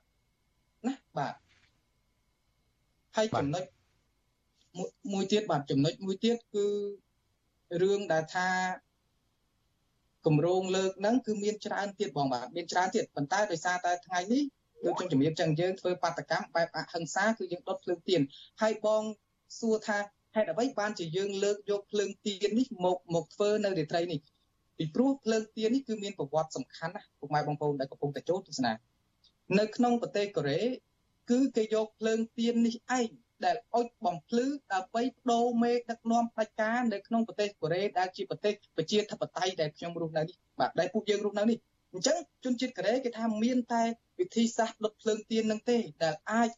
[0.86, 1.34] ណាបាទ
[3.16, 3.64] ហើយចំណុច
[5.12, 6.66] មួយទៀតបាទចំណុចមួយទៀតគឺ
[7.82, 8.48] រឿងដែលថា
[10.26, 14.42] គម្រោងលើកហ្នឹងគឺមានច្រើនទៀតបងបាទមានច្រើនទៀតប៉ុន្តែដោយសារតែថ្ងៃនេះ
[14.84, 18.20] ដូចខ្ញុំជំរាបចឹងយើងធ្វើបាតកម្មបែបអហិង្សាគឺយើងដុតភ្លើងទៀន
[18.62, 19.02] ហើយបង
[19.60, 19.98] សួរថា
[20.34, 24.20] ហេតុអ្វីបានជាយើងលើកយកភ្លើងទៀននេះមកមកធ្វើនៅរាត្រីនេះ
[24.78, 28.72] ពីព្រោះភ្លើងទៀននេះគឺមានប្រវត្តិសំខាន់ណាពុកម៉ែបងប្អូនដែលកំពុងតែចូលទស្សនា
[29.58, 30.60] នៅក្នុងប្រទេសកូរ៉េ
[31.30, 33.08] គឺគេយកភ្លើងទៀននេះឯង
[33.46, 41.58] ដែលអុចបំភ្លឺដើម្បីបដូរមេដឹកនាំផ្ដាច់ការនៅក្នុងប្រទេសកូរ៉េដែលជាប្រទេសប្រជាធិបតេយ្យដែលខ្ញុំរស់នៅនេះបាទដែលពួកយើងរស់នៅនេះ
[41.92, 43.82] អញ្ចឹងជនជាតិកូរ៉េគេថាមានតែ
[44.20, 46.48] វិធីសាស្ត្រដុតភ្លើងទៀននឹងទេដែលអាច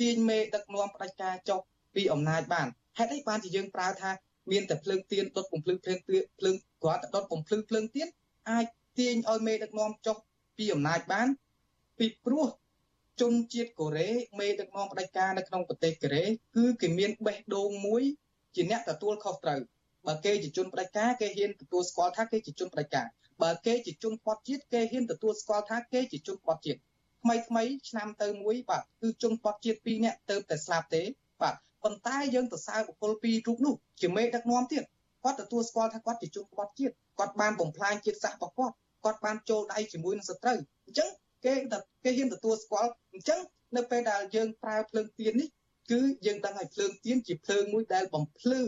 [0.00, 1.60] ទាញមេដឹកនាំផ្ដាច់ការចុះ
[1.94, 2.66] ពីអំណាចបាន
[2.98, 4.10] ហេតុអីបានជាយើងប្រើថា
[4.50, 8.08] មានតែភ្លើងទៀនដុតបំភ្លឺភ្លើងភ្លើងគ្រាន់តែដុតបំភ្លឺភ្លើងទៀន
[8.50, 8.66] អាច
[8.98, 10.16] ទាញឲ្យមេដឹកនាំចុះ
[10.58, 11.28] ពីអំណាចបាន
[11.98, 12.46] ពីព្រោះ
[13.20, 16.24] ជនជាតិកូរ៉េមេដឹកនាំផ្ដាច់ការនៅក្នុងប្រទេសកូរ៉េ
[16.56, 18.02] គឺគេមានបេះដូងមួយ
[18.54, 19.60] ជាអ្នកទទួលខុសត្រូវ
[20.06, 23.06] បើគេជាជនផ្ដាច់ការគេហ៊ានទទួលស្គាល់ថាគេជាជនផ្ដាច់ការ
[23.42, 26.80] បើគេជាជនផាត់ជាតិគេហ៊ានទទួលស្គាល់ថាគេជាជនផាត់ជាតិ
[27.22, 31.02] ថ្មីថ្មីឆ្នាំទៅមួយបាទគឺជនផាត់ជាតិ2នាក់ទៅតែស្លាប់ទេ
[31.42, 34.84] បាទប៉ុន្តែយើងទៅសើបុគ្គលពីររូបនោះជាមេដឹកនាំទៀត
[35.24, 41.10] គាត់ទទួលស្គាល់ថាគាត់ជាជនផាត់ជាតិគាត់បានបំផ្លាញជាតិសាសន៍របស់គាត់គាត់បានចូលដៃជាមួយនឹងសត្រូវអញ្ចឹង
[41.44, 41.54] គេ
[42.04, 43.40] គេហ៊ានទទួលស្គាល់អញ្ចឹង
[43.76, 45.48] នៅពេលដែលយើងប្រើភ្លើងទៀននេះ
[45.90, 48.62] គឺយើងដឹងហើយភ្លើងទៀនជាភ្លើងមួយដែលបំភ្លឺ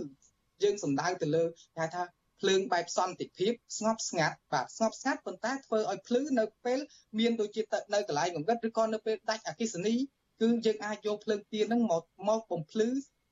[0.62, 1.44] យើងសំដៅទៅលើ
[1.76, 2.02] គេថា
[2.40, 6.78] ភ្លើងបែបសន្តិភាពស្ងប់ស្ងាត់បាទស្ងប់ស្ងាត់ប៉ុន្តែធ្វើឲ្យភ្លឺនៅពេល
[7.18, 7.62] មានដូចជា
[7.94, 9.94] នៅកន្លែងងងឹតឬក៏នៅពេលដាច់អគ្គិសនី
[10.40, 12.88] គឺយើងអាចយកភ្លើងទៀនហ្នឹងមកមកបំភ្លឺ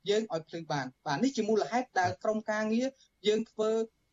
[0.09, 2.87] យើងឲ្យភ្លឺបានបាទនេះជាមូលហេតុដែលក្រុមការងារ
[3.27, 3.71] យើងធ្វើ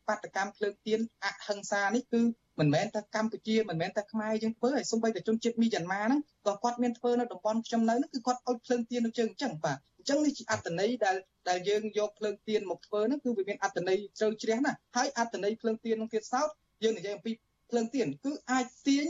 [0.08, 2.20] បាតកម្មភ្លើងទៀនអហិង្សានេះគឺ
[2.60, 11.16] មិនមែនតែកម្ពុជាមិនមែនតែខ្មែរយើងធ្វើហើយសូម្បីតែជនជាតិមីយ៉ាន់ម៉ាហ្នឹងក៏គាត់មានធ្វើនៅតំបន់ខ្ញុំនៅហ្នឹងគឺគាត់អុចភ្លើងទៀននៅជើងអញ្ចឹងបាទអញ្ចឹងនេះជាអត្តន័យដែល
[11.48, 16.48] ដែលយើងយកភ្លើងទៀនមកធ្វើហ្នឹងគឺវាមានអត្តន័យជ្រៅជ្រះណាស់ហើយអត្តន័យភ្លើងទៀននឹងទៀតសោត
[16.82, 17.32] យើងនិយាយអំពី
[17.70, 19.06] ភ្លើងទៀនគឺអាចទាញ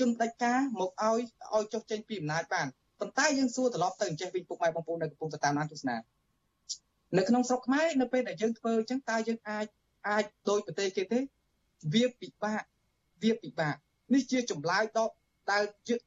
[0.00, 1.20] ជនផ្ដាច់ការមកឲ្យ
[1.54, 2.66] ឲ្យចុះចេញពីអំណាចបាន
[3.00, 5.96] ប៉ុន្តែយើងសួរត្រឡប់ទៅអញ្ចេះវិញពុកម៉ែបងប្អូននៅកំពុងតែតាមដានទស្សនា
[7.16, 9.66] នៅក្នុងស្រុកខ្មែរនៅពេលដែលយើងធ្វើអញ្ចឹងតើយើងអាច
[10.08, 11.18] អាចដោយប្រទេសគេទេ
[11.92, 12.62] វាពិបាក
[13.24, 13.74] វាពិបាក
[14.14, 15.10] នេះជាចម្លើយដក
[15.52, 15.62] ដែល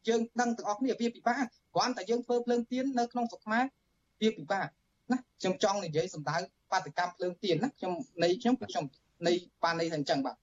[0.08, 3.64] យើងដឹងទាំងអស់គ្នាវាពិបាកគ្រាន់តែយើងធ្វើភ្លើងទៀននៅក្នុងស្រុកខ្មែរ
[4.22, 4.68] វាពិបាក
[5.12, 6.38] ណាខ្ញុំចង់និយាយសម្ដៅ
[6.72, 8.84] បាតកម្មភ្លើងទៀនណាខ្ញុំនៃខ្ញុំខ្ញុំ
[9.28, 10.36] នៃបានន័យថាអញ្ចឹងបាទ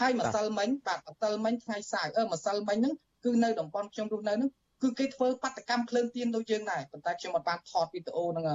[0.00, 4.50] ហើយម្សិលមិញបាទម្សិលមិញថ្ងៃសាយអឺម្សិលមិញហ្នឹងគឺនៅតំបន់ខ្ញុំរស់នៅហ្នឹង
[4.82, 8.46] គឺគេធ្វើបាតកម្មភ្លើងទៀនដូចយើងដែរប៉ុន្តែខ្ញុំមិនបានថតវីដេអូនឹង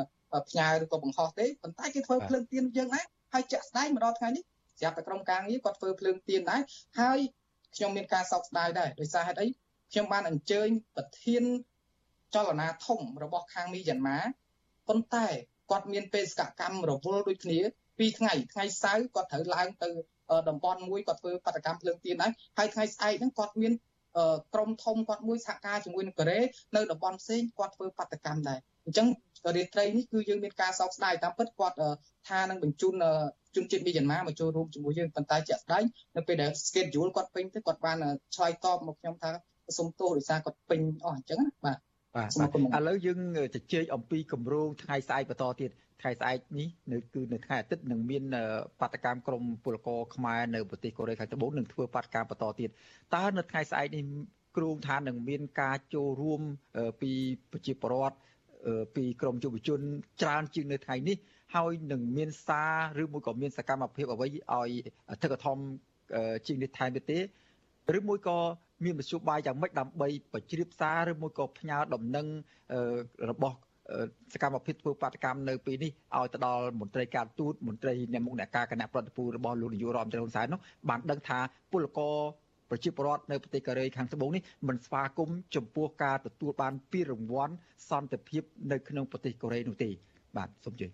[0.50, 4.44] ផ្ញើឬក៏បង្ហោះទេប៉ុន្តែគេធ្វើភ្លើងទៀនយើងដែរហើយចាក់ស្ដែងមកដល់ថ្ងៃនេះ
[4.80, 6.62] ស្រាប់តែក្រុមការងារគាត់ធ្វើភ្លើងទៀនដែរ
[7.00, 7.20] ហើយ
[7.76, 9.48] ខ្ញុំមានការសោកស្ដាយដែរដោយសារហេតុអី
[9.92, 11.44] ខ្ញុំបានអញ្ជើញប្រធាន
[12.36, 14.20] ចលនាធំរបស់ខាងមីយ៉ាន់ម៉ា
[14.88, 15.28] ប៉ុន្តែ
[15.72, 17.60] គាត់មានបេសកកម្មរវល់ដូចគ្នា
[17.98, 19.90] ពីរថ្ងៃថ្ងៃសៅរ៍គាត់ត្រូវឡើងទៅ
[20.50, 23.74] តំបន់មួយគាត់ធ្វើបដកម្មភ្លើងទៀនដែរហើយថ្ងៃស្អែកហ្នឹងគាត់មាន
[24.54, 26.40] ក្រុមធំគាត់មួយសហការជាមួយនឹងកូរ៉េ
[26.76, 29.08] នៅតំបន់ផ្សេងគាត់ធ្វើបដកម្មដែរអញ្ចឹង
[29.56, 31.76] រាត្រីនេះគឺយើងមានការសោកស្ដាយតាមពិតគាត់
[32.30, 32.94] ថានឹងបញ្ជូន
[33.56, 35.84] ជនជាតិមីយ៉ាន់ម៉ាមកចូលរួមជាមួយយើងប៉ុន្តែជាក់ស្ដែង
[36.16, 37.98] នៅពេលដែល schedule គាត់ពេញទៅគាត់បាន
[38.36, 39.32] ឆ្លើយតបមកខ្ញុំថា
[39.78, 41.78] សុំទោសដោយសារគាត់ពេញអស់អញ្ចឹងណាបាទ
[42.16, 43.20] បាទឥឡូវយើង
[43.56, 45.70] ជជែកអំពីគម្រោងថ្ងៃស្អែកបន្តទៀត
[46.02, 48.24] ថ្ងៃស្អែកនេះនៅគឺនៅថ្ងៃអាទិត្យនឹងមាន
[48.80, 52.70] បាតកម្មក្រមពលករខ្មែរនៅប្រទេសកូរ៉េខាងត្បូងនឹងធ្វើបាតកម្មបន្តទៀត
[53.16, 54.04] តើនៅថ្ងៃស្អែកនេះ
[54.58, 56.42] គ្រោងថានឹងមានការចូលរួម
[57.02, 57.12] ពី
[57.52, 58.18] ប្រជាពលរដ្ឋ
[58.96, 59.80] ពីក្រមយុវជន
[60.22, 61.18] ច្រើនជាងនៅថ្ងៃនេះ
[61.56, 62.64] ហើយនឹងមានសា
[62.98, 64.72] រឬមួយក៏មានសកម្មភាពអ្វីឲ្យ
[65.22, 65.58] ធិកធំ
[66.48, 67.20] ជាងនេះថែមទៀតទេ
[67.98, 68.38] ឬមួយក៏
[68.84, 72.28] មានមធ្យោបាយយ៉ាងម៉េចដើម្បីបញ្ជ្រាបសារឬមួយក៏ផ្ញើដំណឹង
[73.32, 73.58] របស់
[74.34, 81.40] សកម្មភាពធ្វើបាតកម្មនៅពេលនេះឲ្យទៅដល់មន្ត្រីការទូតមន្ត្រីអ្នកមុខអ្នកការគណៈប្រតិភូរបស់លោកនាយករដ្ឋមន្ត្រីហ៊ុនសែននោះបានដឹងថា
[81.72, 82.16] ពលករ
[82.70, 87.54] ប្រជាពលរដ្ឋនៅប្រទេសកូរ៉េខាងត្បូងនេះមិនស្វាគមន៍ចំពោះការទទួលបានពានរង្វាន់
[87.90, 89.90] សន្តិភាពនៅក្នុងប្រទេសកូរ៉េនោះទេ
[90.38, 90.88] បាទសូមជឿ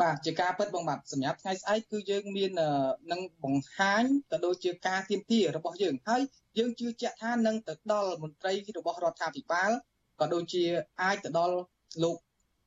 [0.00, 2.50] បាទជាការពិតបងបាទសម្រាប់ថ្ងៃស្អែកគឺយើងមាន
[3.12, 6.22] នឹងបង្ហាញក៏ដូចជាការទៀមទារបស់យើងហើយ
[6.58, 9.70] យើងជឿជាក់ថានឹងទៅដល់មន្ត្រីរបស់រដ្ឋាភិបាល
[10.20, 10.62] ក៏ដូចជា
[11.02, 11.54] អាចទៅដល់
[12.02, 12.16] លោក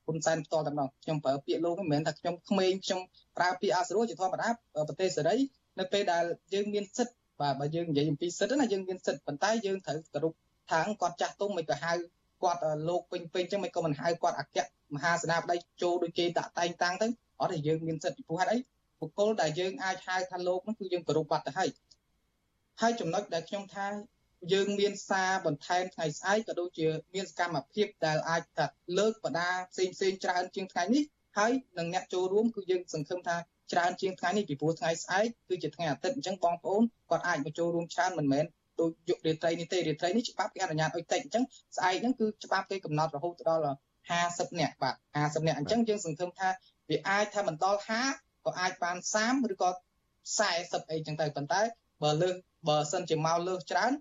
[0.06, 3.02] ហ៊ុនសែនផ្ទាល់តែម្ដងខ្ញុំប្រើពាក្យលោកមិនមែនថាខ្ញុំក្មេងខ្ញុំ
[3.38, 4.50] ប្រើពាក្យអសរជាធម្មតា
[4.88, 5.38] ប្រទេសសេរី
[5.80, 10.34] នៅពេលដែលយើងមានសិទ្ធិ បាទបើយើងនិយាយអំពីសិទ្ធិណាយើងមានសិទ្ធិប៉ុន្តែយើងត្រូវគោរព
[10.72, 11.94] ថាងគាត់ចាស់ទុំមិនក៏ហៅ
[12.44, 14.58] គាត់លោកពេញពេញចឹងមិនក៏មិនហៅគាត់អគ្គ
[14.96, 17.08] មហាសេនាបតីចូលដូចគេតាក់តែងតាំងទៅ
[17.42, 18.58] អត់ទេយើងមានសិទ្ធិពីព្រោះហេតុអី
[19.00, 21.70] បុគ្គលដែលយើងអាចហៅថាលោកនោះគឺយើងគោរពបាត់ទៅហើយ
[22.82, 23.88] ហើយចំណុចដែលខ្ញុំថា
[24.54, 28.66] យើងមានសារបន្ថែមថ្ងៃស្អែកក៏ដូចជាមានសកម្មភាពដែលអាចថា
[28.98, 31.04] លើកបដាផ្សេងផ្សេងច្រើនជាងថ្ងៃនេះ
[31.38, 33.38] ហើយនឹងអ្នកចូលរួមគឺយើងសង្ឃឹមថា
[33.72, 38.46] ច្រើនជាងថ្ងៃនេះពីព្រោះថ្ងៃស្អែកគឺជាថ្ងៃអាទិត្យអញ្ចឹងបងប្អូនគាត់អាចមកចូលរួមច្រើនមិនមែន
[38.80, 41.44] ដូចយុគរាត្រីនេះទេរាត្រីនេះច្បាប់គេអនុញ្ញាតឲ្យតិចអញ្ចឹង
[41.78, 43.78] ស្អែកហ្នឹងគឺច្បាប់គេកំណត់រហូតដល់
[44.12, 46.50] 50នាក់បាទ50នាក់អញ្ចឹងយើងសង្ឃឹមថា
[46.90, 47.80] វាអាចថាមិនដល់
[48.14, 49.70] 50ក៏អាចបាន30ឬក៏
[50.30, 51.62] 40អីចឹងទៅប៉ុន្តែ
[52.04, 52.36] បើលើស
[52.70, 53.92] បើសិនជាមកលើសច្រើន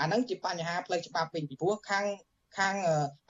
[0.00, 2.06] អាហ្នឹងជាបញ្ហាផ្លូវច្បាប់វិញពីព្រោះខាង
[2.58, 2.74] ខាង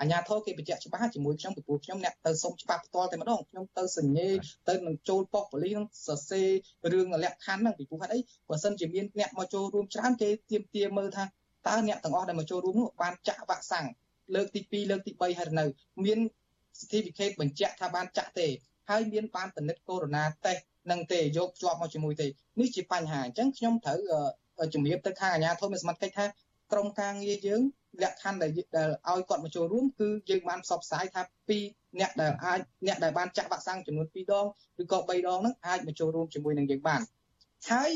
[0.00, 4.28] អាជ្ញាធរគេបញ្ជាក់ច្បាស់ជាមួយខ្ញុំពីព្រោះខ្ញុំអ្នកទៅសុំច្បាប់ផ្ទាល់តែម្ដងខ្ញុំទៅសញ្ញេ
[4.68, 6.48] ទៅនឹងចូលប៉ុស្តិ៍ប៉ូលីសនឹងសរសេរ
[6.92, 11.24] រឿងលក្ខខណ្ឌហ្នឹងពីព្រោះហេតុអីបើសិនជាមានអ្នកមកចូលរួមច្រើនគេទៀមទាមើលថា
[11.68, 13.86] តើអ្នកទាំងអស់ដែលមកចូលរួមនោះបានចាក់វ៉ាក់សាំង
[14.34, 15.64] លើកទី2លើកទី3ហើយនៅ
[16.04, 16.18] មាន
[16.78, 18.46] certificate បញ្ជាក់ថាបានចាក់ទេ
[18.90, 20.08] ហើយមានបានពិនិត្យកូវីដ
[20.50, 22.26] -19 នឹងទេយកជាប់មកជាមួយទេ
[22.60, 24.00] នេះជាបញ្ហាអញ្ចឹងខ្ញុំត្រូវ
[24.74, 26.24] ជំរាបទៅខាងអាជ្ញាធរមានសមត្ថកិច្ចថា
[26.72, 27.62] ក្រុមការងារយើង
[28.02, 31.58] លក្ខខណ្ឌដែលដែលឲ្យគាត់មកចូលរួមគឺយើងបានផ្សព្វផ្សាយថាពី
[32.00, 34.46] អ្នកដែលអាចអ្នកដែលបានចាក់វ៉ាក់សាំងចំនួន2ដង
[34.82, 37.00] ឬក៏3ដងហ្នឹងអាចមកចូលរួមជាមួយនឹងយើងបាន
[37.70, 37.90] ហើយ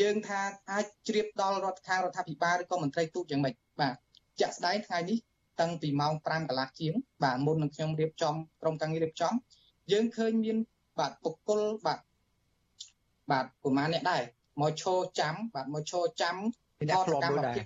[0.00, 3.94] យើងថាអាចជ្រាបដល់រដ្ឋខាងរដ្ឋាភិបាលឬក៏មន្ត្រីទូតយ៉ាងម៉េចបាទ
[4.40, 5.18] ជាក់ស្ដែងថ្ងៃនេះ
[5.60, 6.94] តាំងពីម៉ោង5កន្លះជាង
[7.24, 9.32] បាទមុននឹងខ្ញុំរៀបចំក្រុមការងាររៀបចំ
[9.92, 10.56] យើងឃើញមាន
[10.98, 12.00] បាទបុគ្គលបាទ
[13.30, 14.22] បាទប្រហែលអ្នកដែរ
[14.60, 16.36] មកឈរចាំបាទមកឈរចាំ
[16.80, 17.56] អ្នកធ្លាប់មើលដែរ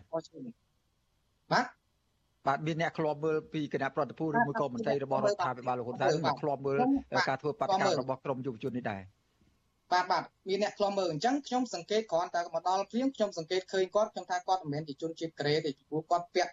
[1.53, 1.67] បាទ
[2.47, 6.79] បាទមានអ្នកធ្លាប់មើលពីគណៈប្រតិភូឬមួយក៏មន្ត្រីរបស់រដ្ឋាភិបាលលោកហ៊ុនសែនមកធ្លាប់មើល
[7.29, 9.03] ការធ្វើបដកម្មរបស់ក្រមយុវជននេះដែរ
[9.93, 16.53] បាទបាទមានអ្នកធ្លាប់មើលអញ្ចឹងខ្ញុំសង្កេតគ្រាន់តែមកដល់ព្រៀងខ្ញុំសង្កេតឃើញគាត់ខ្ញុំថាគាត់មិនមែនជាជនជាតិក្រេទេពីព្រោះគាត់ពាក់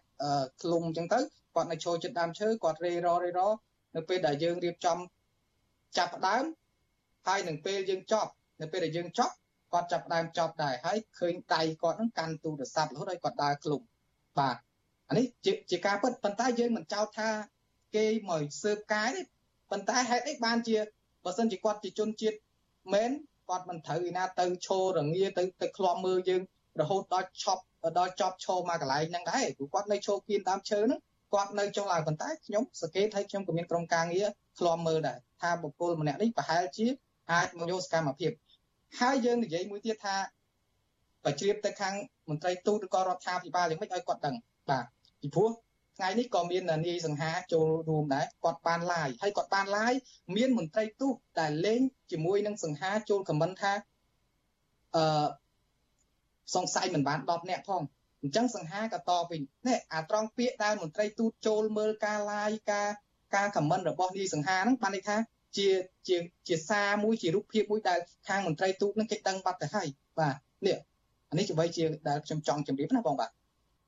[0.62, 1.20] ធ្លុំអញ្ចឹងទៅ
[1.56, 3.40] គាត់នៅឈរចិត្តដើមឈើគាត់រេររេរ
[3.96, 4.98] នៅពេលដែលយើងរៀបចំ
[5.98, 6.44] ចាប់ផ្ដើម
[7.28, 9.34] ហើយនឹងពេលយើងចប់នៅពេលដែលយើងចប់
[9.74, 13.82] គាត់ចាប់ដើមចប់ដែរហើយឃើញដៃគាត់ហ្នឹងកាន់ទូរស័ព្ទរហូតដល់គាត់ដើរឃ្លុំ
[14.40, 14.58] បាទ
[15.10, 17.30] អានេះជាជាការពិតប៉ុន្តែយើងមិនចោទថា
[17.96, 19.22] គេមកស៊ើបការទេ
[19.72, 20.78] ប៉ុន្តែហេតុអីបានជា
[21.26, 22.38] បើសិនជាគាត់ជាជនជាតិ
[22.94, 23.12] មែន
[23.50, 26.42] គាត់មិនត្រូវឯណាទៅឈររងាទៅទៅឃ្លាំមើលយើង
[26.82, 27.64] រហូតដល់ឈប់
[28.00, 31.00] ដល់ចប់ឈរមកកន្លែងហ្នឹងដែរព្រោះគាត់នៅឈរគៀនតាមឈើហ្នឹង
[31.34, 34.28] គាត់នៅចុះឡើងប៉ុន្តែខ្ញុំសង្កេតឲ្យខ្ញុំក៏មានក្រុមការងារ
[34.60, 36.86] ឃ្លាំមើលដែរថាបុគ្គលម្នាក់នេះប្រហែលជា
[37.32, 38.32] អាចមកយកសកម្មភាព
[39.00, 40.18] ហើយយើងនិយាយមួយទៀតថា
[41.24, 41.96] បើជ្រាបទៅខាង
[42.30, 44.36] មន្ត្រីទូតឬក៏រដ្ឋាភិបាលយ៉ាងម៉េចឲ្យគាត់ដឹង
[44.70, 44.86] បាទ
[45.22, 45.50] ពីព្រោះ
[45.98, 49.94] ថ្ងៃនេះក៏មាននាយសង្ហាចូលរួមដែរគាត់បានឡាយហើយគាត់បានឡាយ
[50.36, 53.74] មានមន្ត្រីទូតដែលលេងជាមួយនឹងសង្ហាចូលខមមិនថា
[54.96, 55.28] អឺ
[56.56, 57.82] សង្ស័យមិនបាន10នាក់ផង
[58.22, 62.90] អញ្ចឹងសង្ហាក៏តវិញនេះអាត្រង់ពាក្យដែលមន្ត្រីទូតចូលមើលការឡាយការ
[63.36, 65.16] ការខមមិនរបស់នាយសង្ហាហ្នឹងបានន័យថា
[65.58, 65.68] ជា
[66.08, 69.88] ជាជាសារមួយជារូបភាពមួយដែលខាងមន្ត្រីទូតនឹងគេដឹងបាត់ទៅហើយ
[70.20, 70.78] បាទនេះ
[71.30, 73.30] អានេះជាអ្វីជាដែលខ្ញុំចង់ជម្រាបណាបងបាទ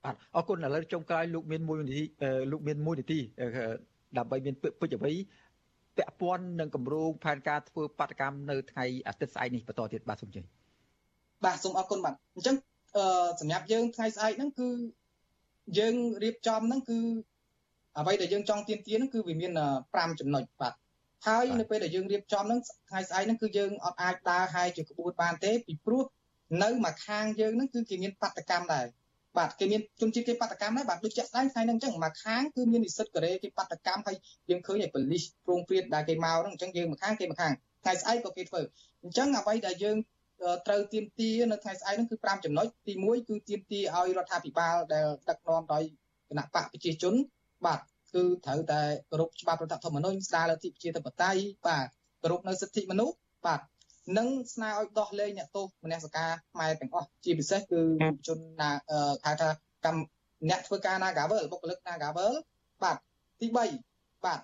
[0.06, 2.04] បាទអរគុណឥឡូវចុងក្រោយលោកមានមួយនាទី
[2.52, 3.20] លោកមានមួយនាទី
[4.18, 5.14] ដើម្បីមានពេចអ្វី
[5.98, 10.42] ពាក់ព័ន្ធនឹងគម្រោងផែនការធ្វើបដកម្មនៅថ្ងៃអាទិត្យស្អែកនេះបន្តទៀតបាទសូមជឿ
[11.46, 12.56] បាទសូមអរគុណបាទអញ្ចឹង
[12.98, 14.68] អឺសម្រាប់យើងថ្ងៃស្អែកហ្នឹងគឺ
[15.78, 16.98] យើងរៀបចំហ្នឹងគឺ
[18.00, 19.52] អ្វីដែលយើងចង់ទៀមទាហ្នឹងគឺវាមាន
[19.86, 20.74] 5ចំណុចបាទ
[21.28, 26.04] ហើយនៅពេលដែលយើងរៀបចំហ្នឹងថ្ងៃស្អែកហ្នឹងគឺយើងអត់អាចដើរហើយជាក្បួនបានទេពីព្រោះ
[26.64, 28.86] នៅមួយខាងយើងហ្នឹងគឺគេមានបដកម្មដែរ
[29.38, 34.18] បាទគេមានជនជាតិគេបដកម្មដែរបាទដូចជាក់ស្ដែងថ្ងៃហ្នឹងអញ្ចឹងមួយខាងគឺមាននិស្សិតកូរ៉េគេបដកម្មហើយ
[34.50, 38.62] យើងឃើញឯប៉ូលីសព្រងព្រាតដែលគេមកហ្នឹងអញ្ចឹងយើងមួយខាងគេមួយខាងថ្ងៃស្អែកក៏គេធ្វើ
[39.04, 39.98] អញ្ចឹងអ្វីដែលយើង
[40.68, 45.84] ត្រូវទៀមទានៅថ្ងៃស្អែកហ្នឹងគឺ5ចំណុចទី1គឺទៀមទាឲ្យរដ្ឋាភិបាលដែលដឹកនាំដោយ
[46.30, 47.16] គណៈបកប្រជាជន
[47.66, 47.80] បាទ
[48.14, 51.88] គឺត្រូវតែគោរពច្បាប់រដ្ឋធម្មនុញ្ញស្ដារលទ្ធិប្រជាធិបតេយ្យបាទ
[52.22, 53.60] គោរពនៅសិទ្ធិមនុស្សបាទ
[54.18, 57.82] និងស្នើឲ្យដោះលែងអ្នកទោសមនសិការខ្មែរទាំងអស់ជាពិសេសគឺ
[58.28, 58.72] ជនណា
[59.26, 59.50] ហៅថា
[59.86, 60.02] កម្ម
[60.50, 62.32] អ្នកធ្វើការ Nagavel បុគ្គលិក Nagavel
[62.84, 62.98] បាទ
[63.42, 64.40] ទី3បាទ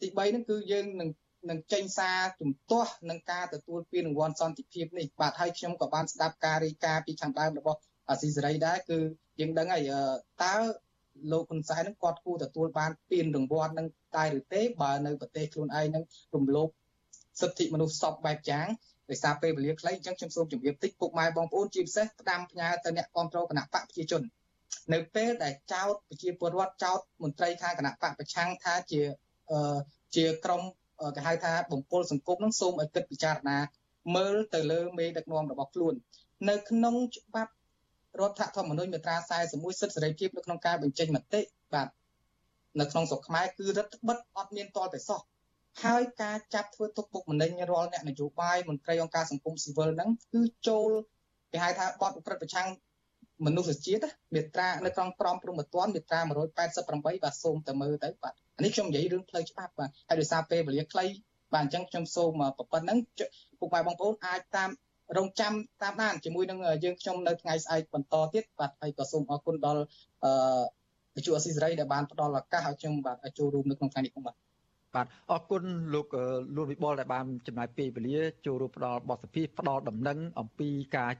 [0.00, 1.10] ទី3ហ្នឹងគឺយើងនឹង
[1.50, 8.98] នឹងចេញសារជំទាស់នឹងការទទួលពានរង្វាន់សន្តិភាពនេះបាទហើយខ្ញុំក៏បានស្ដាប់ការរាយការណ៍ពីខាងដើមរបស់អាស៊ីសេរីដែរគឺ
[9.40, 9.90] យើងដឹងហើយ
[10.44, 10.54] តើ
[11.32, 13.86] លោកហ៊ុនសែននឹងគាត់គួរទទួលបានពានរង្វាន់នឹង
[14.16, 16.68] តែឬទេបើនៅប្រទេសខ្លួនឯងនឹងរំលោភ
[17.40, 18.66] សិទ្ធិមនុស្សសពបែបយ៉ាង
[19.10, 24.22] ដោយសារពេលវេលាខ្លីអញ្ចឹងខ្ញុំសូមជម្រាបតិចពុកម៉ែបងប្អូនជាពិសេសផ្ដាំផ្ញើទៅអ្នកគ្រប់គ្រងគណៈបកប្រជាជន
[24.92, 29.00] នៅពេលដែលចោតប្រជាពលរដ្ឋចោតមន្ត្រីខាងគណៈបកប្រឆាំងថាជា
[30.16, 30.62] ជាក្រុម
[31.16, 33.58] គេហៅថាបំពល់សង្គមនឹងសូមឲ្យគិតពិចារណា
[34.16, 35.94] មើលទៅលើមេដឹកនាំរបស់ខ្លួន
[36.48, 37.52] នៅក្នុងច្បាប់
[38.20, 39.16] រដ្ឋធម្មនុញ្ញមាត្រា
[39.48, 41.40] 41សិទ្ធិសេរីភាពនៅក្នុងការបញ្ចេញមតិ
[41.74, 41.88] បាទ
[42.80, 45.20] នៅក្នុងស្រុកខ្មែរគឺរដ្ឋបិទអត់មានតលតែសោះ
[45.82, 50.90] ហើយការចាប់ធ្វើទុកបុកម្នេញរាល់អ្នកនយោបាយមន្ត្រីអង្គការសង្គមស៊ីវិលហ្នឹងគឺចូល
[51.52, 52.68] គេហៅថាបទប្រព្រឹត្តប្រឆាំង
[53.46, 61.06] មនុស្សជាតិមេត្រានៅក្នុងក្រមព្រហ្មទណ្ឌមេត្រា188បាទសូមទៅមើលទៅបាទអានេះខ្ញុំនិយាយរឿងផ្លូវច្បាប់បាទហើយដោយសារពេលវេលាខ្លី
[61.54, 62.30] បាទអញ្ចឹងខ្ញុំសូម
[62.72, 62.98] ប៉ុណ្្នឹង
[63.58, 64.70] ពុកម៉ែបងប្អូនអាចតាម
[65.16, 69.82] រងចាំតាមដានជាមួយនឹងយើងខ្ញុំនៅថ្ងៃស្អែកបន្តទៀតបាទហើយក៏សូមអរគុណដល់
[70.24, 70.32] អឺ
[71.16, 74.36] វិទ្យុអស៊ីសេរីដែលបានផ្ដល់ឱកាសឲ្យខ្ញុំបាទចូលរួមនៅក្នុងថ្ងៃនេះផងបាទ
[74.94, 75.62] បាទអរគុណ
[75.94, 76.06] លោក
[76.56, 81.12] លួនវិបុលដែលបានចំណាយពេលវេលាចូលរួមផ្ដល់បទសភាផ្ដល់ដំណឹងអំពីការ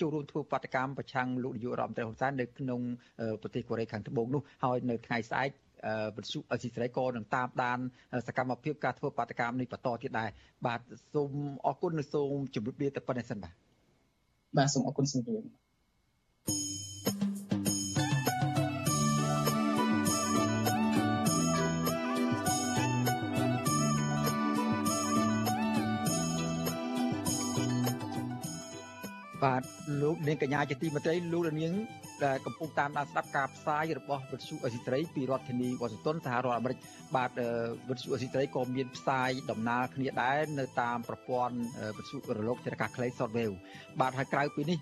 [0.00, 2.80] ចូលរួមធ្វើបដកម្មប្រឆាំងលោកនាយករដ្ឋមន្ត្រីហ៊ុនសែននៅក្នុង
[3.42, 5.50] ប្រទេសកូរ៉េខាងត្បូងនោះហើយនៅថ្ងៃស្អែក
[6.16, 7.78] វិទ្យុអស៊ីសេរីក៏នឹងតាមដាន
[8.28, 10.30] សកម្មភាពការធ្វើបាតកម្មនេះបន្តទៀតដែរ
[10.66, 10.80] បាទ
[11.14, 11.30] សូម
[11.66, 13.52] អរគុណនិងសូមជម្រាបលាតែប៉ុណ្្នេះសិនបាទ
[14.56, 15.69] បាទសូមអរគុណសូមជម្រាប
[29.44, 29.62] បាទ
[30.02, 31.74] លោកនាងកញ្ញាជាទីមេត្រីលោកនាង
[32.26, 36.78] ដែលកំពុងតាមដានស្ដាប់ការផ្សាយរបស់វិទ្យុអេស៊ីត្រីពីរដ្ឋធានីវ៉ាស៊ីនតោនសហរដ្ឋអាមេរិក
[37.16, 37.30] បាទ
[37.88, 41.56] វិទ្យុអេស៊ីត្រីក៏មានផ្សាយដំណើរគ្នាដែរនៅតាមប្រព័ន្ធ
[41.96, 43.56] វិទ្យុរលកធារកាសខ្លី Shortwave
[44.00, 44.78] បាទហើយក្រៅពីនេះ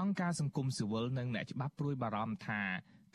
[0.00, 2.62] អង្គការសង្គមស៊ីវិលនិងអ្នកច្បាប់ព្រួយបារម្ភថា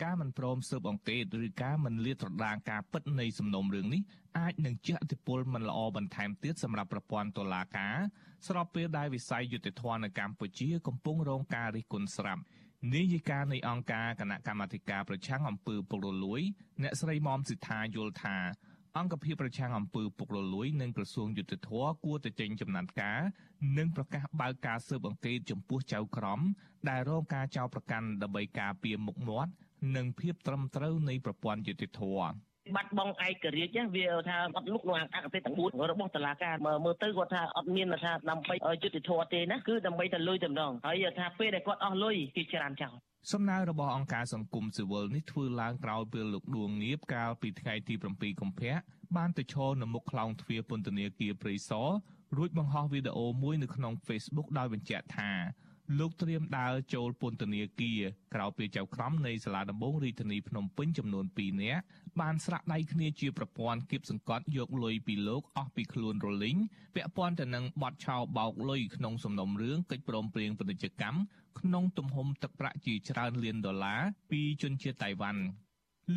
[0.04, 4.02] ការមិនព្រមស៊ើបអង្កេតឬការមិនលាតត្រដាងការពិតនៃសំណុំរឿងនេះ
[4.40, 7.96] អាចនឹងជះឥទ្ធិពលមិនល្អបន្ថែមទៀតសម្រាប់ប្រព័ន្ធតុលាការ
[8.48, 12.42] ស្របពេលដែលវិស័យយុតិធធម៌នៅកម្ពុជាកំពុងរងការរិះគន់ស្រាប់
[12.92, 16.42] នាយិកានៃអង្គការគណៈកម្មាធិការប្រឆាំងអំពើពុករលួយ
[16.84, 18.38] អ្នកស្រីមុំសិដ្ឋាយល់ថា
[18.98, 21.70] អង្គភាពប្រឆាំងអំពើពុករលួយនិងក្រសួងយុតិធធ
[22.06, 23.20] គួរតែចេញចំណាត់ការ
[23.78, 26.40] និងប្រកាសបើកការស៊ើបអង្កេតចំពោះចៅក្រម
[26.90, 29.52] ដែលរងការចោទប្រកាន់ដើម្បីការពារមុខមាត់
[29.96, 32.02] និងភាពត្រឹមត្រូវនៃប្រព័ន្ធយុតិធធ
[32.76, 42.94] បាត់បង់ឯករាជ្យវាថាអត់លុកក្នុងអកតេទាំង4របស់តឡាការមើលទៅគាត់ថាអត់មានថាដើម្បីយុតិធធទេណាគឺដើម្បីតែលុយតែម្ដងហើយថាពេលដែលគាត់អស់លុយគេច្រានចោល
[43.32, 48.76] សំណើរបស់អង្គការសង្គមស៊ីវិលនេះធ្វើឡើងក្រោយពេលលោកដួងងៀបកាលពីថ្ងៃទី7កុម្ភៈ
[49.18, 51.90] បានទៅឈរនៅមុខខ្លោងទ្វារពន្ធនាគារព្រៃសរ
[52.38, 55.32] រួចបង្ហោះវីដេអូមួយនៅក្នុង Facebook ដោយបញ្ជាក់ថា
[56.00, 58.02] លោកត្រៀមដើរចូលពន្ធនាគារ
[58.34, 61.82] ក្រៅពីចៅក្រមនៃសាលាដំបងរាជធានីភ្នំពេញចំនួន2នាក់
[62.22, 66.58] បានស្រាក់ដៃគ្នាជាប្រព័ន្ធគៀបសង្កត់យកលុយពីលោកអស់ពីខ្លួនរលីង
[66.96, 71.20] ពាក់ព័ន្ធទៅនឹងបទឆោបោកលុយក្នុងសំណុំរឿងកិច្ចព្រមព្រៀងពាណិជ្ជកម្ម
[71.60, 75.42] ក្នុងទំហំទឹកប្រាក់ជាច្រើនលានដុល្លារពីជនជាតិតៃវ៉ាន់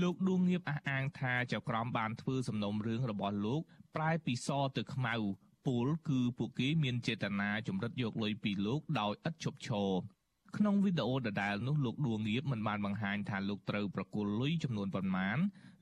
[0.00, 3.60] លោកដួងងៀបអះអាងថាចៅក្រមបានធ្វើសំណុំរឿងរបស់លោក
[3.96, 5.14] ប្រែពីសទៅខ្មៅ
[5.66, 9.90] ពលគឺពួកគេមានចេតនាចម្រិតយកលុយពីលោកដោយឥតឈប់ឈរ
[10.56, 15.38] ក្នុងវីដេអូដដែលនោះលោកដួងងៀបមិនបានបង្ហាញថាលោកត្រូវប្រគល់លុយចំនួនប៉ុន្មាន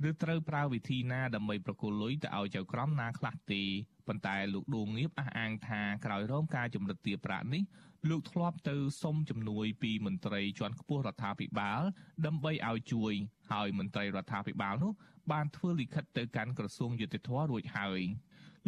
[0.08, 3.62] ឬត្រូវប្រើវិធីណាដើម្បីប្រគល់លុយទៅឲ្យចៅក្រមណាខ្លះទេ
[4.06, 7.62] ប៉ុន្តែលោកដួងងៀបអះអាងថាក្រោយរងការចម្រិតទារប្រាក់នេះ
[8.10, 11.82] លោកធ្លាប់ទៅសុំជំនួយពីមន្ត្រីជាន់ខ្ពស់រដ្ឋាភិបាល
[12.26, 13.12] ដើម្បីឲ្យជួយ
[13.50, 14.92] ហើយមន្ត្រីរដ្ឋាភិបាលនោះ
[15.32, 18.00] បានធ្វើលិខិតទៅកាន់ក្រសួងយុតិធធរួចហើយ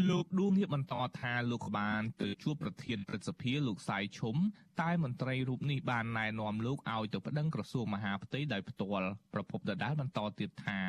[0.09, 4.37] លោកដួងងារបន្តថាលោកបានទៅជួបប្រធានព្រឹទ្ធសភាលោកសៃឈុំ
[4.81, 10.81] តែមន្ត្រីរូបនេះបានណែនាំលោកឲ្យទៅប្តឹងក្រសួងមហាផ្ទៃដោយផ្ទាល់ប្រពន្ធដដាលបន្តទៀតថា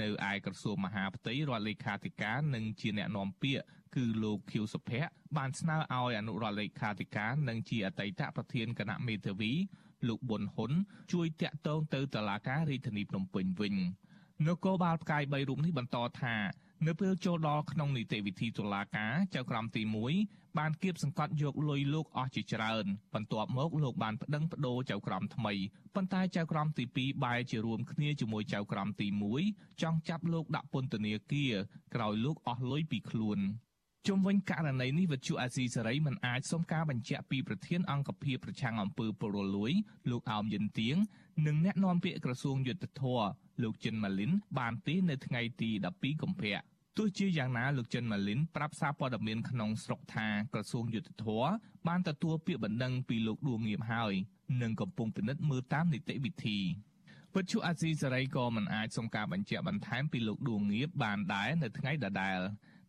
[0.00, 3.64] នៅឯក្រសួងមហាផ្ទៃរដ្ឋលេខាធិការនិងជាអ្នកនាំពាក្យ
[3.96, 9.52] គឺលោកខៀវសុភ័ក្របានស្នើឲ្យអនុរដ្ឋលេខាធិការនិងជាអតីតប្រធានគណៈមេធាវី
[10.08, 10.72] លោកប៊ុនហ៊ុន
[11.12, 13.74] ជួយតាក់ទងទៅតុលាការរាជធានីភ្នំពេញវិញ
[14.48, 16.36] នគរបាលផ្កាយ3រូបនេះបន្តថា
[16.86, 19.82] នៅពេលចូលដល់ក្នុងនីតិវិធីតុលាការចៅក្រមទី
[20.20, 25.54] 1បានគៀបសង្កត់យកលុយលោកអស់ជាច្រើនបន្ទាប់មកលោកបានប្តឹងប្តូរចៅក្រមថ្មី
[25.94, 29.06] ប៉ុន្តែចៅក្រមទី2បែរជារួមគ្នាជាមួយចៅក្រមទី
[29.44, 31.52] 1ចង់ចាប់លោកដាក់ពន្ធនាគារ
[31.94, 33.40] ក្រោយលោកអស់លុយពីខ្លួន
[34.06, 39.72] ជុំវិញករណីនេះវិទ្យុអាស៊ីសេរីមិនអាចសុំការបញ្ជាក់ពីប្រធានអង្គភិបប្រឆាំងអំពើពុករលួយ
[40.10, 40.96] លោកអោមយិនទៀង
[41.46, 43.22] និងអ្នកនាំពាក្យក្រសួងយុទ្ធភ័ព
[43.62, 51.48] លោកចិនម៉ាលីនបានទេនៅថ្ងៃទី12កុម្ភៈ ទោះជាយ៉ាងណាលោកចិនម៉ាលីនប្រាប់សារព័ត៌មានក្នុងស្រុកថាក្រសួងយុទ្ធភ័ព
[51.88, 54.14] បានទទួលពាក្យបណ្ដឹងពីលោកដួងងៀមហើយ
[54.62, 56.58] និងកំពុងពិនិត្យមើលតាមនីតិវិធី
[57.34, 62.38] វិទ្យុអាស៊ីសេរីក៏មិនអាចសុំការបញ្ជាក់បន្ថែមពីលោកដួងងៀបបានដែរនៅថ្ងៃដដែល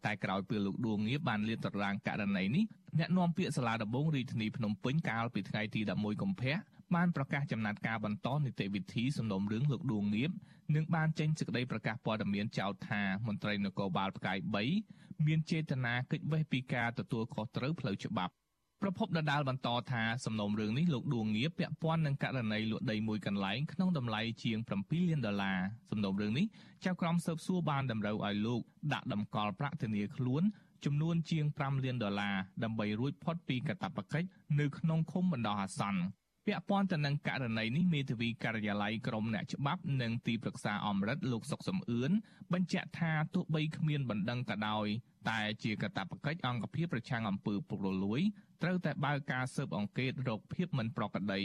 [0.05, 2.65] តែក្រោយពេលលោកដួងងៀបបានលាតត្រដាងករណីនេះ
[2.99, 6.55] អ្នកនាំពាក្យសាលាដំបងរាជធានីភ្នំពេញកាលពីថ្ងៃទី11កុម្ភៈ
[6.95, 10.31] បានប្រកាសចំណាត់ការបន្តនីតិវិធីសំណុំរឿងលោកដួងងៀប
[10.75, 14.37] និងបានចេញសេចក្តីប្រកាសព័ត៌មានចោទថាមន្ត្រីនគរបាលផ្កាយ
[14.81, 18.33] 3មានចេតនាគេចវេះពីការទទួលខុសត្រូវផ្លូវច្បាប់
[18.81, 26.45] ប្រពន្ធដដាលបន្តថាសំណុំរឿងនេះលោកដួងងារពាក់ព័ន្ធនឹងករណីលក់ដីមួយកន្លែងក្នុងតម្លៃជាង7លានដុល្លារសំណុំរឿងនេះ
[26.85, 28.61] ចៅក្រមស៊ើបសួរបានតម្រូវឲ្យលោក
[28.93, 30.43] ដាក់តម្កល់ប្រាក់ធានាខ្លួន
[30.85, 34.27] ចំនួនជាង5លានដុល្លារដើម្បីរួចផុតពីកាតព្វកិច្ច
[34.59, 36.01] នៅក្នុងឃុំបណ្ដោះអាសន្ន
[36.47, 42.11] ពាក់ព័ន្ធទៅនឹងករណីនេះមេធាវីការិយាល័យក្រមអ្នកច្បាប់និងទីប្រឹក្សាអមរិតលោកសុកសំអឿន
[42.53, 44.87] បញ្ជាក់ថាទោះបីគ្មានបណ្ដឹងក៏ដោយ
[45.29, 48.21] តែជាកាតព្វកិច្ចអង្គភាពប្រឆាំងអំពើពុករលួយ
[48.63, 51.41] ត្រូវតែបើកការស៊ើបអង្កេតរកភាពមិនប្រក្រតី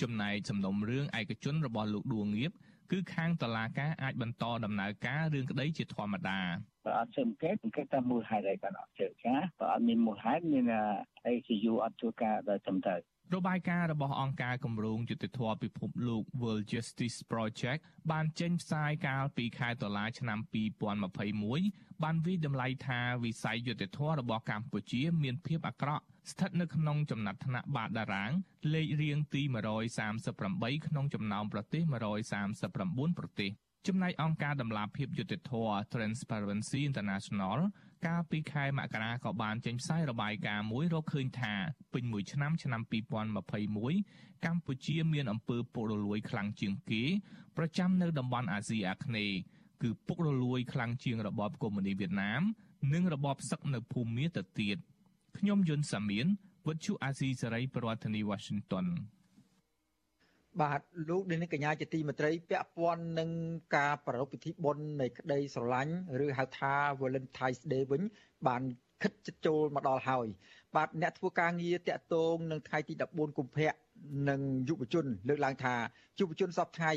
[0.00, 2.52] ចំណែកសំណុំរឿងឯកជនរបស់លោកដួងងៀប
[2.92, 6.40] គឺខាងតឡាការអាចបន្តដំណើរការរឿងក្តីជាធម្មតា
[6.86, 10.64] បើអត់ស៊ើបអង្កេតអង្កេតតាមមូលហេតុអីបានអត់ជើចាបើអត់មានមូលហេតុមាន
[11.26, 13.00] ACU អត់ធ្វើការដោយត្រឹមត្រូវ
[13.34, 20.38] របាយការណ៍របស់អង្គការគម្រោងយុតិធធម៌ពិភពលោក World Justice Project បានចេញផ្សាយកាលពីខែតុលាឆ្នាំ
[21.20, 28.30] 2021បានវិតម្លៃថាវិស័យយុតិធធម៌របស់កម្ពុជា មានភាពអាក្រក់ស្ថិតនៅក្នុងចំណាត់ថ្នាក់បាតតារាង
[28.74, 29.42] លេខរៀងទី
[30.14, 31.82] 138ក្នុងចំណោមប្រទេស
[32.50, 33.50] 139ប្រទេស
[33.86, 37.58] ចំណែកអង្គការដំឡាភិបយុតិធម៌ Transparency International
[38.04, 41.54] កាលពីខែមករាក៏បានចេញផ្សាយរបាយការណ៍មួយរកឃើញថា
[41.92, 42.80] ពេញមួយឆ្នាំឆ្នាំ
[43.42, 47.02] 2021កម្ពុជាមានអំពើពុករលួយខ្លាំងជាងគេ
[47.56, 49.36] ប្រចាំនៅតំបន់អាស៊ីអាគ្នេយ៍
[49.82, 52.42] គឺពុករលួយខ្លាំងជាងរបបកុម្មុយនីសវៀតណាម
[52.92, 54.76] និងរបបសឹកនៅភូមាទៅទៀត
[55.38, 56.26] ខ្ញុំយុនសាមៀន
[56.66, 58.86] វិទ្យុអាស៊ីសេរីប្រធានាធិបតី Washington
[60.62, 63.30] បាទលោកនាងកញ្ញាជាទីមេត្រីពាក់ព័ន្ធនឹង
[63.76, 65.94] ការប្រារព្ធពិធីបុណ្យនៃក្តីស្រឡាញ់
[66.24, 68.02] ឬហៅថា Valentine's Day វិញ
[68.46, 68.62] បាន
[69.02, 70.26] ខិតជិតចូលមកដល់ហើយ
[70.76, 73.74] បាទអ្នកធ្វើការងារតាក់ទងនឹងថ្ងៃទី14កុម្ភៈ
[74.28, 75.74] និងយុវជន លើកឡើងថា
[76.18, 76.92] យុវជនសពថ្ងៃ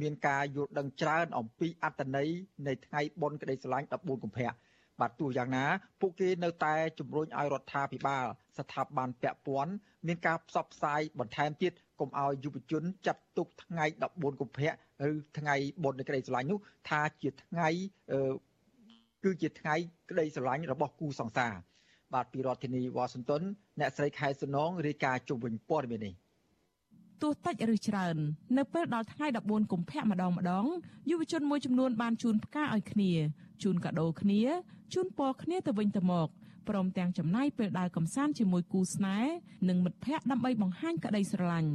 [0.00, 2.30] មានការយល់ដឹងច្រើនអំពីអត្តន័យ
[2.66, 4.52] នៃថ្ងៃបុណ្យក្តីស្រឡាញ់14កុម្ភៈ
[5.00, 5.64] បាទទោះយ៉ាងណា
[6.00, 8.26] ពួកគេនៅតែជំរុញឲ្យរដ្ឋាភិបាល
[8.58, 9.72] ស្ថាប័នពាក់ព័ន្ធ
[10.06, 13.84] មានការផ្សព្វផ្សាយបន្ថែមទៀត កុំឲ្យយុវជនចាត់ទុកថ្ងៃ
[14.14, 14.72] 14កុម្ភៈ
[15.10, 17.68] ឬថ្ងៃបុណ្យនៃក្តីស្រឡាញ់នោះថាជាថ្ងៃ
[19.24, 19.74] គឺជាថ្ងៃ
[20.10, 21.52] ក្តីស្រឡាញ់របស់គូសង្សារ
[22.14, 23.42] បាទពីរដ្ឋធានីវ៉ាស៊ីនតោន
[23.80, 26.14] អ្នកស្រីខែសុនងរាយការណ៍ជុំវិញព័ត៌មាននេះ
[27.22, 28.16] ទោះតិចឬច្រើន
[28.58, 30.66] នៅពេលដល់ថ្ងៃ14កុម្ភៈម្ដងម្ដង
[31.10, 33.12] យុវជនមួយចំនួនបានជូនផ្កាឲ្យគ្នា
[33.62, 34.40] ជូនកាដូគ្នា
[34.94, 36.28] ជូនពរគ្នាទៅវិញទៅមក
[36.68, 39.32] ព្រមទាំងចំណាយពេលដើរកំសាន្តជាមួយគូស្នេហ៍
[39.68, 41.72] និងមិត្តភ័ក្តិដើម្បីបង្ហាញក្តីស្រឡាញ់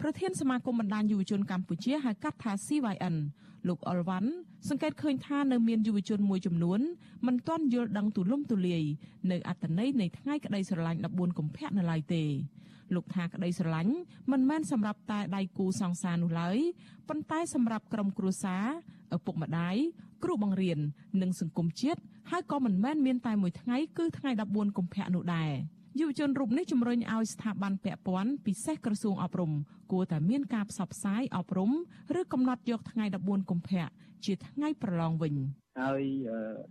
[0.00, 3.16] ប្រធានសមាគមបណ្ដាញយុវជនកម្ពុជាហៅកាត់ថា CYN
[3.68, 4.30] លោកអុលវ៉ាន់
[4.68, 6.80] សង្កេតឃើញថានៅមានយុវជនមួយចំនួន
[7.26, 8.84] មិនទាន់យល់ដឹងទូលំទូលាយ
[9.30, 12.24] នៅអត្ថន័យនៃថ្ងៃក្តីស្រឡាញ់14កុម្ភៈនៅឡើយទេ
[12.94, 13.94] លោកថាក្តីស្រឡាញ់
[14.32, 16.58] មិនមែនសម្រាប់តែដៃគូសង្សារនោះឡើយ
[17.08, 18.64] ប៉ុន្តែសម្រាប់ក្រុមគ្រួសារ
[19.16, 19.76] ឪពុកម្ដាយ
[20.24, 20.78] គ្រូបង្រៀន
[21.22, 25.50] និងសង្គមជាតិ ហើយក៏មិនមែនមានតែមួយថ្ងៃគឺថ្ងៃ14កុម្ភៈនោះដែរ
[26.00, 29.52] យុវជនរូបនេះជំរុញឲ្យស្ថាប័នពាក់ព័ន្ធពិសេសក្រសួងអប់រំ
[29.92, 31.70] គួរតែមានការផ្សព្វផ្សាយអប់រំ
[32.18, 33.84] ឬកំណត់យកថ្ងៃ14កុម្ភៈ
[34.24, 35.34] ជាថ្ងៃប្រឡងវិញ។
[35.80, 36.02] ហើយ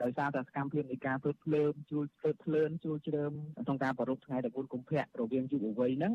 [0.03, 3.32] ដោយសារតែសកម្មភាពនៃការធ្វើភ្លើងជួលធ្វើភ្លើងជួលជ្រើម
[3.65, 6.13] ក្នុងការប្រារព្ធថ្ងៃ14កុម្ភៈរវាងយុវវ័យហ្នឹង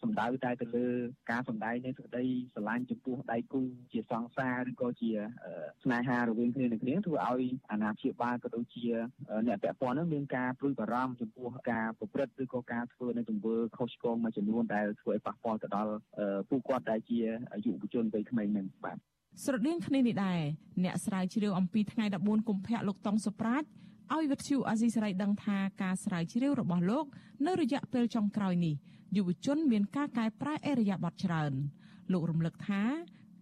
[0.00, 0.86] សំដៅតែទៅលើ
[1.30, 2.24] ការសម្ដែងនៃសេចក្តី
[2.54, 3.62] ស្រឡាញ់ចំពោះដៃគូ
[3.92, 5.10] ជាសង្សារឬក៏ជា
[5.84, 8.86] ស្នេហារវាងគ្នានឹងគ្នាធ្វើឲ្យអាណាព្យាបាលក៏ដូចជា
[9.46, 15.92] អ្នកពាក់ព័ន្ធហ្នឹងមានការព្រួយបារម្ភចំពោះការប្រព្រឹត្តឬក៏ការធ្វើនៅទង្វើខុសឆ្គងមួយចំនួនដែលធ្វើឲ្យប៉ះពាល់ទៅដល់
[16.48, 17.18] ពួកគាត់ដែលជា
[17.64, 18.96] យុវជនវ័យក្មេងហ្នឹងបាទ
[19.44, 20.40] ស្រដៀងគ្នានេះដែរ
[20.84, 23.62] អ្នកស្រាវជ្រាវអំពីថ្ងៃ14កុម្ភៈលោកតុងសុប្រាជ
[24.14, 27.04] ឲ្យវិទ្យុអាស៊ីសេរីដឹងថាការស្រាវជ្រាវរបស់លោក
[27.46, 28.74] នៅរយៈពេលចុងក្រោយនេះ
[29.16, 31.52] យុវជនមានការកែប្រែអរិយាប័ត្រច្រើន
[32.12, 32.82] លោករំលឹកថា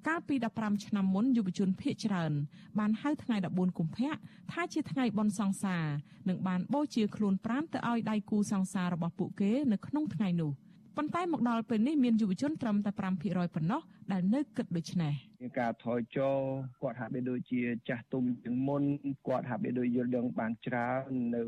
[0.08, 2.32] កាលពី15ឆ្នាំមុនយុវជនភៀកច្រើន
[2.78, 4.12] បានហៅថ្ងៃ14កុម្ភៈ
[4.52, 5.84] ថាជាថ្ងៃបុណ្យសង្សារ
[6.28, 10.50] និងបានបូជាខ្លួនប្រាណទៅឲ្យដៃគូសង្សាររបស់ពួកគេនៅក្នុងថ្ងៃនោះ
[10.96, 13.80] ប៉ុន្តែមកដល់ពេលនេះមានយុវជនត្រឹមតែ5%ប៉ុណ្ណោះ
[14.12, 16.36] ដែលនៅគិតដូច្នេះមានការថយចុះ
[16.82, 18.82] គាត់ហាក់បីដូចជាចាស់ទុំជាងមុន
[19.26, 21.42] គាត់ហាក់បីដូចយល់ដឹងបានច្រើននៅ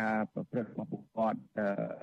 [0.00, 1.38] ការប្រព្រឹត្តរបស់ពួកគាត់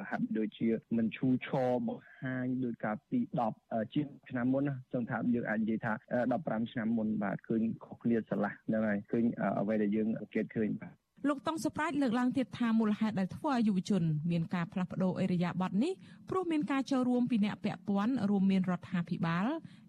[0.09, 3.19] ហាក់ដូចជាមិនឈូឆរបង្ហាញដោយការពី
[3.55, 5.93] 10ជាងឆ្នាំមុនណាចង់ថាយើងអាចនិយាយថា
[6.31, 9.23] 15ឆ្នាំមុនបាទឃើញខុសគ្នាស្រឡះហ្នឹងហើយឃើញ
[9.59, 10.93] អ្វីដែលយើងអង្កេតឃើញបាទ
[11.27, 15.93] លោកតុងសុប្រាជលើកឡើងទៀតថាមូលហេតុដែលធ្វើឲ្យយុវជនមានការផ្លាស់ប្តូរអេរយាប័តនេះ
[16.29, 19.45] ព្រោះមានការចូលរួមពីអ្នកពាក់ព័ន្ធរួមមានរដ្ឋាភិបាល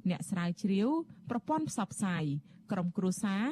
[0.09, 0.89] អ្នកស្រាវជ្រាវ
[1.31, 2.25] ប្រព័ន្ធផ្សព្វផ្សាយ
[2.73, 3.45] ក្រុមគ្រួសារ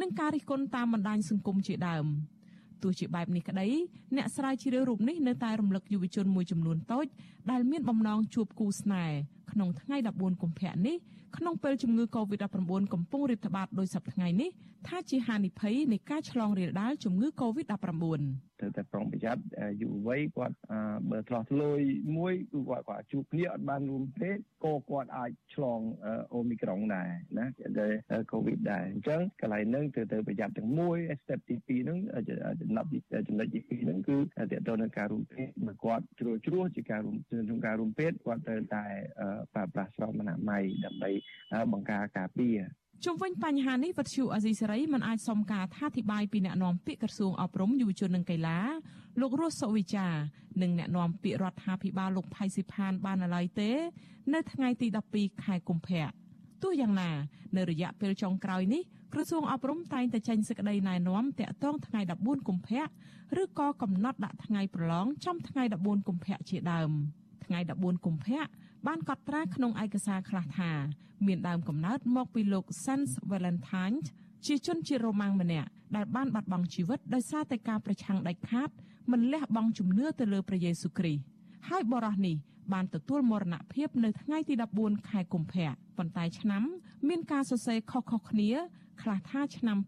[0.00, 2.06] និងការរិះគន់តាមបណ្ដាញសង្គមជាដើម
[2.82, 3.68] ទោះជាបែបនេះក្តី
[4.16, 7.06] អ្នកស្រាវជ្រាវរូបនេះនៅតែរំលឹកយុវជនមួយចំនួនតូច
[7.50, 9.16] ដែលមានបំណងជួបគូស្នេហ៍
[9.54, 10.96] ក្នុងថ្ងៃ14កុម្ភៈនេះ
[11.36, 14.50] ក្នុងពេលជំងឺ Covid-19 កំពុងរាតត្បាតដោយសប្តាហ៍ថ្ងៃនេះ
[14.86, 17.94] ថាជាហានិភ័យនៃការឆ្លងរាលដាលជំងឺ Covid-19
[18.60, 19.42] ត្រូវតែប្រុងប្រយ័ត្ន
[19.82, 20.56] យុវវ័យគាត់
[21.10, 21.80] បើឆ្លោះឆ្លួយ
[22.16, 24.30] មួយគឺគាត់គាត់ជួបគ្នាអត់បានរួមទេ
[24.64, 25.80] ក៏គាត់អាចឆ្លង
[26.34, 27.46] អូមីក្រុងដែរណា
[27.78, 27.92] ដែល
[28.32, 31.98] Covid ដែរអញ្ចឹងកន្លែងហ្នឹងត្រូវទៅប្រយ័ត្នទាំងមួយ step ទី2ហ្នឹង
[32.60, 32.84] ចំណុច
[33.28, 38.84] ចំណុចទី2ហ្នឹងគឺតើតើនឹងការរួមភេទបើគាត់ជ្រួលជ្រួសជាការរួមក្នុងការរួមភេទគាត់ត្រូវតែ
[39.54, 41.10] ប្រើប្រាស់ស្រោមអនាម័យដើម្បី
[41.72, 42.58] បង្ការការពារ
[43.04, 48.58] ជុំវិញបញ្ហានេះវត្តឈូអេស៊ីសេរីមិនអាចសុំការថាធិប្បាយពីអ្នកនាំពាក្យក្រសួងអប់រំយុវជននិងកីឡា
[49.20, 50.06] លោករស់សុវិចា
[50.62, 53.70] និងអ្នកនាំពាក្យរដ្ឋាភិបាលលោកផៃស៊ីផានបានឡើយទេ
[54.34, 54.86] នៅថ្ងៃទី
[55.16, 56.06] 12ខែកុម្ភៈ
[56.62, 57.10] ទោះយ៉ាងណា
[57.56, 58.82] នៅរយៈពេលចុងក្រោយនេះ
[59.12, 62.84] ក្រសួងអប់រំតែងតែចេញសេចក្តីណែនាំតាក់ទងថ្ងៃ14កុម្ភៈ
[63.42, 66.90] ឬក៏កំណត់ដាក់ថ្ងៃប្រឡងចំថ្ងៃ14កុម្ភៈជាដើម
[67.44, 68.42] ថ្ងៃ14កុម្ភៈ
[68.86, 70.70] បានកត់ត្រាក្នុងឯកសារខ្លះថា
[71.26, 73.98] មានដើមកំណើតមកពីលោក Sans Valentine
[74.46, 78.70] ជាជនជាតិរ៉ូម៉ាំងម្នាក់ដែលបានបាត់បង់ជីវិតដោយសារតែការប្រឆាំងដាច់ខាត
[79.12, 81.22] មិនលះបង់ជំនឿទៅលើព្រះយេស៊ូវគ្រីស្ទ
[81.68, 82.36] ហើយបរិះនេះ
[82.72, 85.68] បានទទួលមរណភាពនៅថ្ងៃទី14ខែកុម្ភៈ
[85.98, 86.62] ប៉ុន្តែឆ្នាំ
[87.08, 88.50] មានការសរសេរខុសៗគ្នា
[89.02, 89.78] ខ្លះថាឆ្នាំ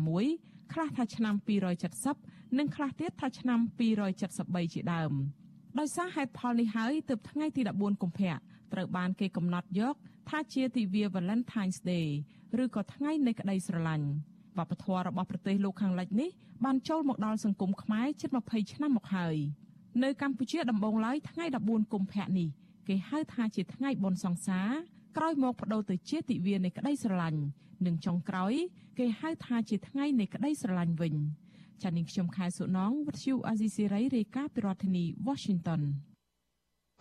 [0.00, 1.34] 296ខ្លះថាឆ្នាំ
[1.96, 3.60] 270និងខ្លះទៀតថាឆ្នាំ
[4.20, 5.12] 273ជាដើម
[5.78, 8.34] ដោយសារហេតុផលនេះហើយទើបថ្ងៃទី14កុម្ភៈ
[8.72, 9.94] ត្រូវបានគេកំណត់យក
[10.28, 12.08] ថាជាទិវា Valentine's Day
[12.62, 14.06] ឬក៏ថ្ងៃនៃក្តីស្រឡាញ់
[14.58, 16.30] វប្បធម៌របស់ប្រទេសលោកខាងលិចនេះ
[16.64, 19.36] បានចូលមកដល់សង្គមខ្មែរជិត20ឆ្នាំមកហើយ
[20.02, 22.48] នៅកម្ពុជាដំបូងឡើយថ្ងៃ14កុម្ភៈនេះ
[22.88, 24.70] គេហៅថាជាថ្ងៃបុណ្យសង្សារ
[25.16, 27.40] ក្រោយមកបដូរទៅជាទិវានៃក្តីស្រឡាញ់
[27.86, 28.52] និងចុងក្រោយ
[28.98, 31.14] គេហៅថាជាថ្ងៃនៃក្តីស្រឡាញ់វិញ
[31.82, 35.82] ចា៎នាងខ្ញុំខែសុណងវិទ្យុអាស៊ីសេរីរាយការណ៍ពីរដ្ឋធានី Washington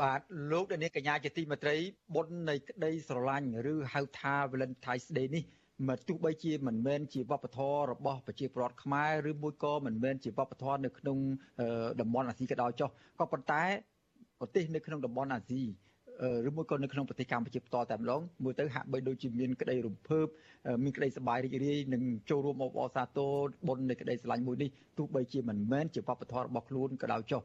[0.01, 1.76] បាទលោកដានីកញ្ញាជាទីមេត្រី
[2.15, 5.43] បុណ្យនៃក្តីស្រឡាញ់ឬហៅថា Valentine's Day នេះ
[5.89, 11.17] មកទោះបីជាមិនមែនជាវប្បធម៌របស់ប្រជាពលរដ្ឋខ្មែរឬមួយក៏មិនមែនជាវប្បធម៌នៅក្នុង
[12.01, 13.63] តំបន់អាស៊ីក៏ដោយចុះក៏ប៉ុន្តែ
[14.39, 15.61] ប្រទេសនៅក្នុងតំបន់អាស៊ី
[16.47, 20.28] ឬមួយក៏នៅក្នុងប្រទេសកម្ពុជាផ្ទាល់តែម្ដងមើលទៅហាក់បីដូចជាមានក្តីរំភើប
[20.84, 23.34] មានក្តីសប្បាយរីករាយនិងចូលរួមអបអរសាទរ
[23.67, 27.41] បុណ្យនៃក្តីស្រឡាញ់មួយនេះទោះបីជាមិនមែនជាវប្បធម៌របស់ខ្លួនក៏ដោយចុះ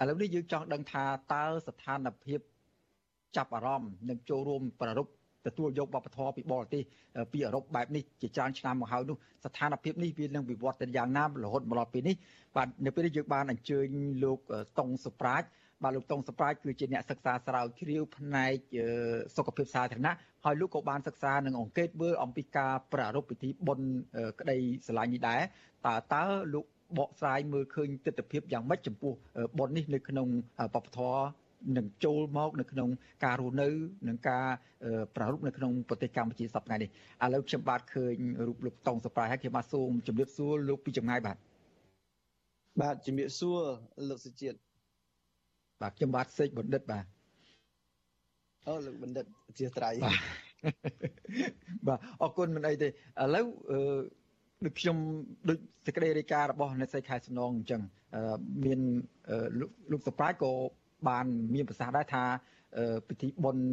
[0.00, 2.40] ឥឡូវនេះយើងចង់ដឹងថាតើស្ថានភាព
[3.36, 5.12] ចាប់អារម្មណ៍និងចូលរួមប្រារព្ធ
[5.46, 6.82] ទទួលយកវប្បធម៌ពីបរទេស
[7.32, 12.16] ពីអឺរ៉ុបបែបនេះជាច្រើនឆ្នាំមកហើយនោះស្ថានភាពនេះវានឹងវិវត្តទៅយ៉ាងណារហូតមកដល់ពេលនេះ
[12.56, 13.86] បាទនៅពេលនេះយើងបានអញ្ជើញ
[14.24, 14.38] លោក
[14.78, 15.46] តុងសុប្រាជ្ញ
[15.82, 18.56] បាទលោកតុងសុប្រាជ្ញគឺជាអ្នកសិក្សាស្រាវជ្រាវផ្នែក
[19.36, 20.14] សុខភាពសាធារណៈ
[20.44, 23.88] ហើយលោកក៏បានសិក្សានិងអង្កេតមើលអំពីការប្រារព្ធពិធីបុណ្យ
[24.40, 25.40] ក្តីស្រឡាញ់នេះដែរ
[25.86, 26.24] តើតើ
[26.54, 26.64] លោក
[26.98, 29.12] បកស្រាយមើលឃើញទស្សនវិជ្ជាយ៉ាងម៉េចចំពោះ
[29.58, 30.28] បុណ្យនេះនៅក្នុង
[30.74, 31.22] បព្វធម៌
[31.76, 32.88] នឹងចូលមកនៅក្នុង
[33.24, 33.68] ការរស់នៅ
[34.08, 34.46] និងការ
[35.16, 36.90] ប្រារព្ធនៅក្នុងប្រទេសកម្ពុជាសប្តាហ៍នេះ
[37.24, 38.14] ឥឡូវខ្ញុំបាទឃើញ
[38.46, 41.36] រូបលោកតង់សប្រាយហើយខ្ញុំបាទសូមជម្រាបសួរលោកពីចម្ងាយបាទ
[42.80, 43.60] បាទជំរាបសួរ
[44.08, 44.56] លោកសុជាតិ
[45.82, 47.04] បាទខ្ញុំបាទសេកបណ្ឌិតបាទ
[48.66, 49.94] អូលោកបណ្ឌិតអធិស្ឋាន
[51.86, 52.90] បាទអរគុណមិនអីទេឥ
[53.34, 53.46] ឡូវ
[54.64, 54.96] ដូចខ្ញុំ
[55.48, 57.82] ដូចសេចក្តីរាយការណ៍របស់អ្នកស្រីខែសំណងអញ្ចឹង
[58.64, 58.80] មាន
[59.92, 60.52] លោកសប្រាយក៏
[61.08, 62.24] បានមានប្រសាសន៍ដែរថា
[63.08, 63.64] ពិធីបុណ្យ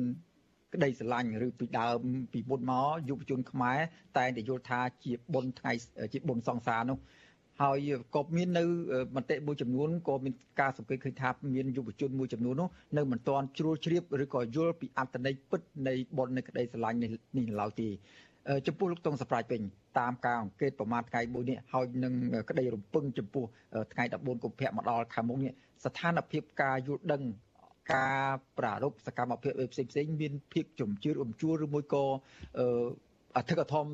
[0.74, 2.02] ក្តីស្រឡាញ់ឬពីដើម
[2.34, 3.80] ពីមុនមកយុវជនខ្មែរ
[4.18, 5.72] តែងតែយល់ថាជាបុណ្យថ្ងៃ
[6.14, 6.98] ជាបុណ្យសង្សារនោះ
[7.62, 8.64] ហើយក៏មាននៅ
[9.16, 17.90] មតិមួយចំនួនក៏មានការសង្កេតឃើញថាមានយុវជនមួយចំនួននោះនៅមិនទាន់ជ្រួលជ្រាបឬក៏យល់ពីអត្តន័យពិតនៃបុណ្យនៃក្តីស្រឡាញ់នេះឡើយទេ
[18.68, 19.62] ចំពោះលោកតុងសប្រាជពេញ
[20.00, 22.14] តាមការអង្កេតប្រមាណថ្ងៃមួយនេះហើយនឹង
[22.50, 23.46] ក្តីរំពឹងចំពោះ
[23.94, 25.52] ថ្ងៃ14កុម្ភៈមកដល់ខាងមុខនេះ
[25.86, 27.24] ស្ថានភាពការយល់ដឹង
[27.94, 32.04] ការប្រារព្ធសកម្មភាពផ្សេងផ្សេងមានភាពជំជឿរំជួលឬមួយក៏
[33.38, 33.86] អធិកធម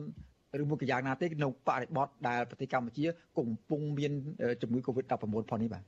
[0.61, 3.05] ឬមួយក៏យ៉ាងណាទេនៅបរិបទដែលប្រទេសកម្ពុជា
[3.37, 4.11] កំពុងមាន
[4.61, 5.13] ជំងឺ Covid-19
[5.51, 5.83] ផងនេះបាទ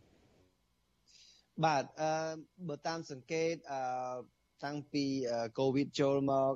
[1.66, 2.10] បាទអឺ
[2.68, 3.80] បើតាមសង្កេតអឺ
[4.66, 5.06] តាំងពី
[5.60, 6.54] កូវីដចូលមក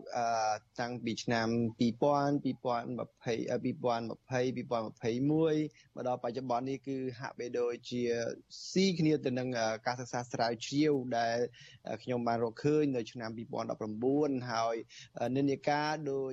[0.81, 1.47] តាំងពីឆ្នាំ
[1.79, 2.51] 2000 2020 2020
[4.59, 8.01] 2021មកដល់បច្ចុប្បន្ននេះគឺហាក់បីដូចជា
[8.71, 9.49] ស៊ីគ្នាទៅនឹង
[9.87, 11.37] ការសិក្សាស្រាវជ្រាវដែល
[12.03, 13.29] ខ្ញុំបានរកឃើញនៅឆ្នាំ
[13.89, 14.75] 2019ហើយ
[15.35, 16.31] និន្នាការដោយ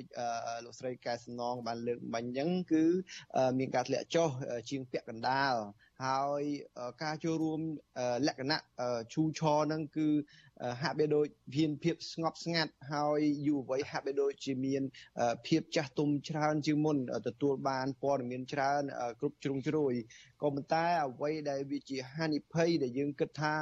[0.64, 2.85] លោកស្រីកែសំណងបានលើកបាញ់អញ្ចឹងគឺ
[3.59, 4.29] មានការធ្លាក់ចុះ
[4.71, 5.57] ជាងពាក់កណ្ដាល
[6.07, 6.43] ហើយ
[7.03, 7.61] ការចូលរួម
[8.27, 8.62] លក្ខណៈ
[9.12, 10.09] ឈូឆរហ្នឹងគឺ
[10.83, 14.83] ហាក់បីដូចមានភាពស្ងប់ស្ងាត់ហើយយុវវ័យហាក់បីដូចជាមាន
[15.47, 16.97] ភាពចាស់ទុំច្រើនជាងមុន
[17.29, 18.83] ទទួលបានព័ត៌មានច្រើន
[19.21, 19.93] គ្រប់ជ្រុងជ្រោយ
[20.43, 23.55] ក៏ប៉ុន្តែអ្វីដែលវាជាហានិភ័យដែលយើងគិតថា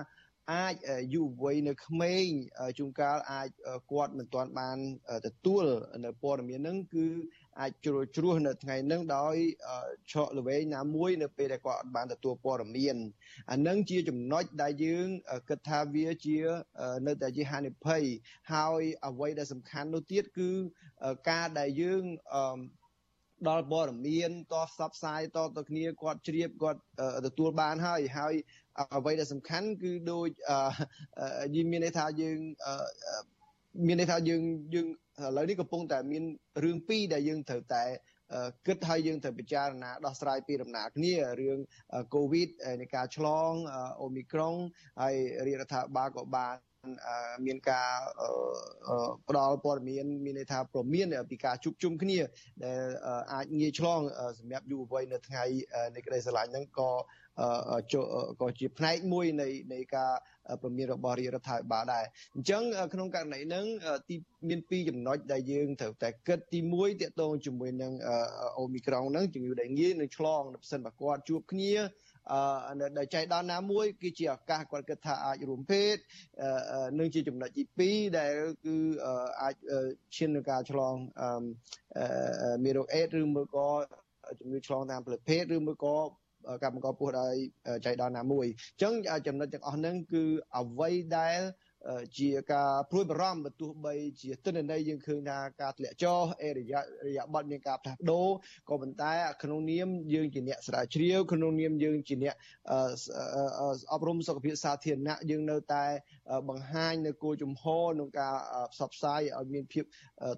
[0.52, 0.74] អាច
[1.14, 2.26] យុវវ័យនៅក្មេង
[2.78, 3.48] ជួនកាលអាច
[3.92, 4.78] គាត់មិនទាន់បាន
[5.26, 5.64] ទទួល
[6.04, 7.06] នៅព័ត៌មានហ្នឹងគឺ
[7.60, 9.36] អាចជ្រួជ្រោះនៅថ្ងៃហ្នឹងដោយ
[10.12, 12.96] ឆក់ល្វែងណាមួយនៅពេលដែលគាត់អត់បានទទួលព័ត៌មាន
[13.50, 15.06] អានឹងជាចំណុចដែលយើង
[15.48, 16.38] គិតថាវាជា
[17.06, 18.02] នៅតែជាហានិភ័យ
[18.52, 20.50] ហើយអ្វីដែលសំខាន់នោះទៀតគឺ
[21.30, 22.02] ការដែលយើង
[23.48, 26.80] ដល់ព័ត៌មានតផ្សព្វផ្សាយតទៅគ្នាគាត់ជ្រាបគាត់
[27.26, 28.34] ទទួលបានហើយហើយ
[28.96, 30.28] អ្វីដែលសំខាន់គឺដូច
[31.54, 32.38] យើងមានន័យថាយើង
[33.86, 34.42] មានន័យថាយើង
[34.74, 34.86] យើង
[35.24, 36.24] ឥឡូវនេះកំពុងតែមាន
[36.64, 37.84] រឿងពីរដែលយើងត្រូវតែ
[38.66, 41.58] គិតហើយយើងត្រូវពិចារណាដោះស្រាយពីដំណាក់គ្នារឿង
[42.14, 42.48] កូវីដ
[42.80, 43.52] នៃការឆ្លង
[44.02, 44.54] អូមីក្រុង
[45.02, 46.54] ហើយរាជរដ្ឋាភិបាលក៏បាន
[47.46, 47.90] មានការ
[49.28, 52.18] ផ្ដល់ព័ត៌មានមានន័យថាប្រមានពីការជួបជុំគ្នា
[52.64, 52.80] ដែល
[53.34, 54.00] អាចងាយឆ្លង
[54.38, 55.44] សម្រាប់យុវវ័យនៅថ្ងៃ
[55.94, 56.90] នៃក្តីស្រឡាញ់ហ្នឹងក៏
[58.40, 60.12] ក៏ជាផ្នែកមួយនៃនៃការ
[60.62, 62.04] ប្រមានរបស់រាជរដ្ឋាភិបាលដែរ
[62.36, 62.62] អញ្ចឹង
[62.94, 63.64] ក្នុងករណីហ្នឹង
[64.08, 64.16] ទី
[64.48, 67.92] មានពីរចំណុចដែលយើងត្រូវតែគិតទី1តកតងជាមួយនឹង
[68.58, 71.72] អូមីក្រុងហ្នឹងជំងឺដែលងាយនឹងឆ្លងនៅផ្សិនបើគាត់ជួបគ្នា
[72.32, 75.96] អឺដែលចៃដន្យណាមួយគឺជាឱកាសគាត់គិតថាអាចរួមភេទ
[76.98, 78.34] នឹងជាចំណុចទី2ដែល
[78.66, 78.76] គឺ
[79.42, 79.54] អាច
[80.16, 80.94] ឈាននឹងការឆ្លង
[82.64, 83.68] មេរោគអេដឬមួយក៏
[84.40, 85.96] ជំងឺឆ្លងតាមផ្លូវភេទឬមួយក៏
[86.62, 87.34] ការបង្កពោះដោយ
[87.86, 88.94] ចៃដន្យណាមួយអញ្ចឹង
[89.26, 90.24] ចំណុចទាំងអស់ហ្នឹងគឺ
[90.58, 91.40] អ្វីដែល
[92.18, 98.28] ជាការព្រួយបារម្ភបើទោះបីជាទិន្នន័យយើងឃើញថាការធ្លាក់ចុះអេរយៈរយៈបត់មានការផ្លាស់ប្ដូរ
[98.68, 102.34] ក៏ប៉ុន្តែក្នុងនាមយើងជាអ្នកស្រាវជ្រាវក្នុងនាមយើងជាអ្នក
[103.92, 105.84] អប់រំសុខភាពសាធារណៈយើងនៅតែ
[106.48, 108.34] បង្ហាញនៅគោលជំហរក្នុងការ
[108.72, 109.84] ផ្សព្វផ្សាយឲ្យមានភាព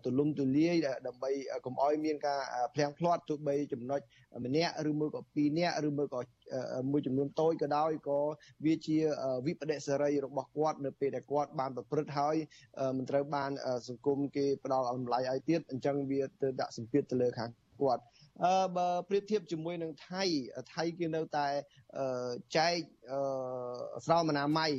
[0.04, 0.76] ទូលំទូលាយ
[1.06, 1.30] ដើម្បី
[1.64, 2.40] កុំឲ្យមានការ
[2.74, 4.00] ផ្លាំងផ្លាត់ទោះបីចំណុច
[4.44, 6.20] ម្នាក់ឬមួយក៏ពីរនាក់ឬមួយក៏
[6.90, 8.20] មួយចំនួនតូចក៏ដោយក៏
[8.64, 8.98] វាជា
[9.46, 12.36] វិបដិសេរីរបស់គាត់នៅពេលដែលគាត់បានប្រព្រឹត្តហើយ
[12.96, 13.50] មិនត្រូវបាន
[13.88, 17.50] សង្គមគេផ្ដល់អំឡ័យឲ្យទៀតអញ្ចឹងវាទៅដាក់សម្ពាធទៅលើខាង
[17.82, 18.02] គាត់
[18.44, 20.24] អឺបើប្រៀបធៀបជាមួយនឹងថៃ
[20.74, 21.46] ថៃគេនៅតែ
[22.56, 22.76] ចែក
[24.04, 24.72] ស្រោមអនាម័យ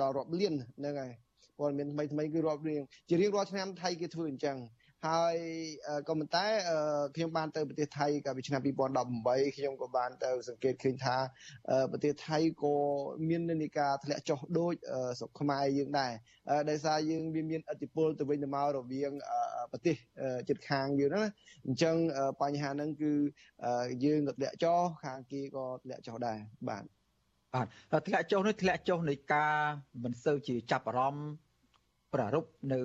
[0.00, 1.12] ដល់រាប់លានហ្នឹងហើយ
[1.58, 4.58] ព័ត៌មានថ្មីថ្មីគឺរាប់រៀងជារៀងរាល់ឆ្នាំថៃគេធ្វើអញ្ចឹង
[5.06, 5.36] ហើយ
[6.08, 6.46] ក៏ប៉ុន្តែ
[7.16, 11.16] ខ្ញុំបានទៅប្រទេសថៃកាលពីឆ្នាំ2018ខ្ញុំក៏បានទៅសង្កេតឃើញថា
[11.90, 12.74] ប្រទេសថៃក៏
[13.28, 14.74] មាននិន្នាការធ្លាក់ចុះដូច
[15.18, 16.12] ស្រុកខ្មែរយើងដែរ
[16.70, 19.12] ដោយសារយើងវាមានឥទ្ធិពលទៅវិញទៅមករវាង
[19.72, 19.96] ប្រទេស
[20.48, 21.22] ជិតខាងយើងណា
[21.66, 21.96] អញ្ចឹង
[22.42, 23.12] បញ្ហាហ្នឹងគឺ
[24.04, 26.38] យើងក៏ធ្លាក់ចុះខាងគេក៏ធ្លាក់ចុះដែរ
[26.68, 26.84] បាទ
[27.54, 27.62] បា
[28.00, 29.54] ទធ្លាក់ចុះនេះធ្លាក់ចុះនៃការ
[30.04, 31.28] មិនសូវជាចាប់អារម្មណ៍
[32.14, 32.80] ប្រារព្ធនៅ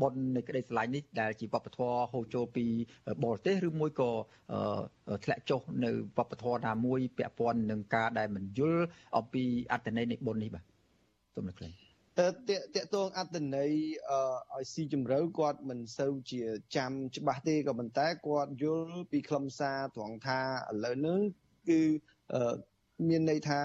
[0.00, 2.66] បុណ្យនៃក្តីស្រឡាញ់នេះដែលជាវប្បធម៌ហូរចូលពី
[3.24, 4.10] បរទេសឬមួយក៏
[5.24, 8.84] ធ្លាក់ចុះនៅវប្បធម៌ណាមួយពាក់ព័ន្ធនឹងការដែលមិនយល់
[9.16, 10.64] អំពីអត្តន័យនៃបុណ្យនេះបាទ
[11.34, 11.72] សូមលោកលេង
[12.18, 12.28] តើ
[12.76, 13.70] តកតងអត្តន័យ
[14.54, 16.42] ឲ្យស៊ីជម្រៅគាត់មិនសូវជា
[16.76, 21.20] ចាំច្បាស់ទេក៏ប៉ុន្តែគាត់យល់ពីខ្លឹមសារត្រង់ថាឥឡូវហ្នឹង
[21.68, 21.80] គឺ
[23.08, 23.58] មានន័យថា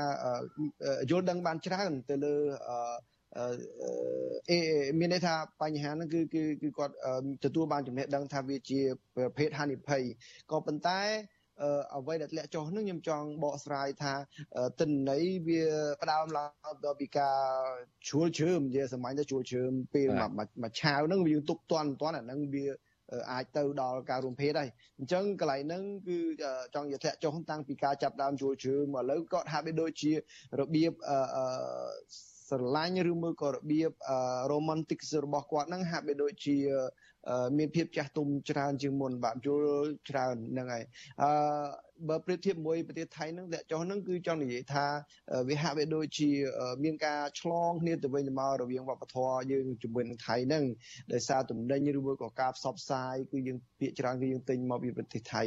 [1.10, 2.36] យល់ដឹងបានច្រើនទៅលើ
[4.52, 4.60] អឺ
[5.00, 6.94] មានន័យថាបញ្ហាហ្នឹងគឺគឺគឺគាត់
[7.44, 8.80] ទទួលបានចំណេះដឹងថាវាជា
[9.16, 10.04] ប្រភេទហានិភ័យ
[10.52, 11.02] ក៏ប៉ុន្តែ
[11.96, 14.14] អ្វីដែលធ្លាក់ចុះហ្នឹងខ្ញុំចង់បកស្រាយថា
[14.80, 15.64] តិន័យវា
[16.02, 16.50] ផ្ដើមឡើង
[16.86, 17.40] ដល់ពីការ
[18.10, 20.08] ជួលជើមនិយាយសម័យទៅជួលជើមពេល
[20.38, 22.66] មួយឆាវហ្នឹងយើងទុកតន់តន់អាហ្នឹងវា
[23.32, 26.18] អាចទៅដល់ការរួមភេទហើយអញ្ចឹងកន្លែងហ្នឹងគឺ
[26.76, 30.12] ចង់និយាយធ្លាក់ចុះតាំងពីការចាប់ដើមជួលជើមឥឡូវក៏ហាក់បីដូចជា
[30.60, 31.46] របៀបអឺ
[32.50, 33.92] ស្រឡាញ់ឬមួយក៏របៀប
[34.52, 36.58] romantic របស់គាត់ហ្នឹងហាក់បីដូចជា
[37.58, 39.64] មានភាពចាស់ទុំច្រើនជាងមុនបាទយល់
[40.10, 40.84] ច្រើនហ្នឹងហើយ
[41.22, 41.30] អឺ
[42.10, 44.86] បើប្រៀបធៀបមួយប្រទេសថៃហ្នឹងតែចុះហ្នឹងគឺចង់និយាយថា
[45.50, 46.30] វាហាក់បីដូចជា
[46.84, 50.64] មានការឆ្លងគ្នាទៅវិញទៅមករវាងវប្បធម៌យើងជាមួយនឹងថៃហ្នឹង
[51.14, 55.44] ដោយសារទំនិញឬមួយក៏ការផ្សព្វផ្សាយគឺយើងពាក្យច្រើនគឺយើងទិញមកពីប្រទេសថៃ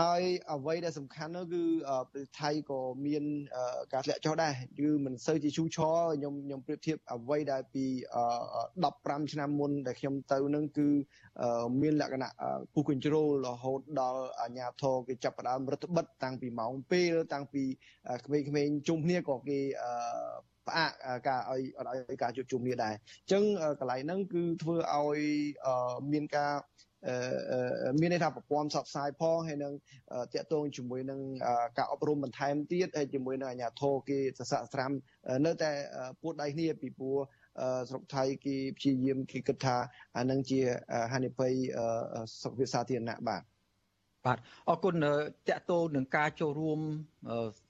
[0.00, 0.22] ហើយ
[0.52, 1.62] អ្វីដែលសំខាន់នោះគឺ
[2.10, 3.24] ប្រទេសថៃក៏មាន
[3.92, 7.84] ការធ្លាក់ចុះដែរគឺមិនសូវជាឈូឆរខ្ញុំខ្ញុំប្រៀបធៀបអ្វីដែលពី
[8.58, 10.88] 15ឆ្នាំមុនដែលខ្ញុំទៅនឹងគឺ
[11.80, 12.30] មានលក្ខណៈ
[12.72, 17.62] ពុះ control រហូតដល់អាជ្ញាធរគេចាប់ផ្ដើមរដ្ឋបិទតាំងពីម៉ោងពេលតាំងពី
[18.26, 19.58] ក្មេងៗជុំគ្នាក៏គេ
[20.68, 20.90] ផ្អាក
[21.28, 21.62] ការឲ្យ
[22.10, 23.42] ឲ្យការជួបជុំគ្នាដែរអញ្ចឹង
[23.80, 25.18] កន្លែងហ្នឹងគឺធ្វើឲ្យ
[26.12, 26.52] មានការ
[28.00, 29.72] មានន័យថាប្រព័ន្ធផ្សព្វផ្សាយផងហើយនឹង
[30.34, 31.20] តាក់ទងជាមួយនឹង
[31.78, 34.90] ការអប់រំបន្ថែមទៀតហើយជាមួយនឹងអាជ្ញាធរគេសស័កស្រាំ
[35.46, 35.72] នៅតែ
[36.22, 37.16] ពួតដៃគ្នាពីព្រោះ
[37.88, 39.76] ស្រុកថៃគេព្យាយាមគេគិតថា
[40.16, 40.60] អានឹងជា
[41.12, 41.52] ហានិភ័យ
[42.42, 43.42] សុខភាពសាធារណៈបាទ
[44.26, 44.94] បាទអរគុណ
[45.48, 46.80] តកតោនឹងការចូលរួម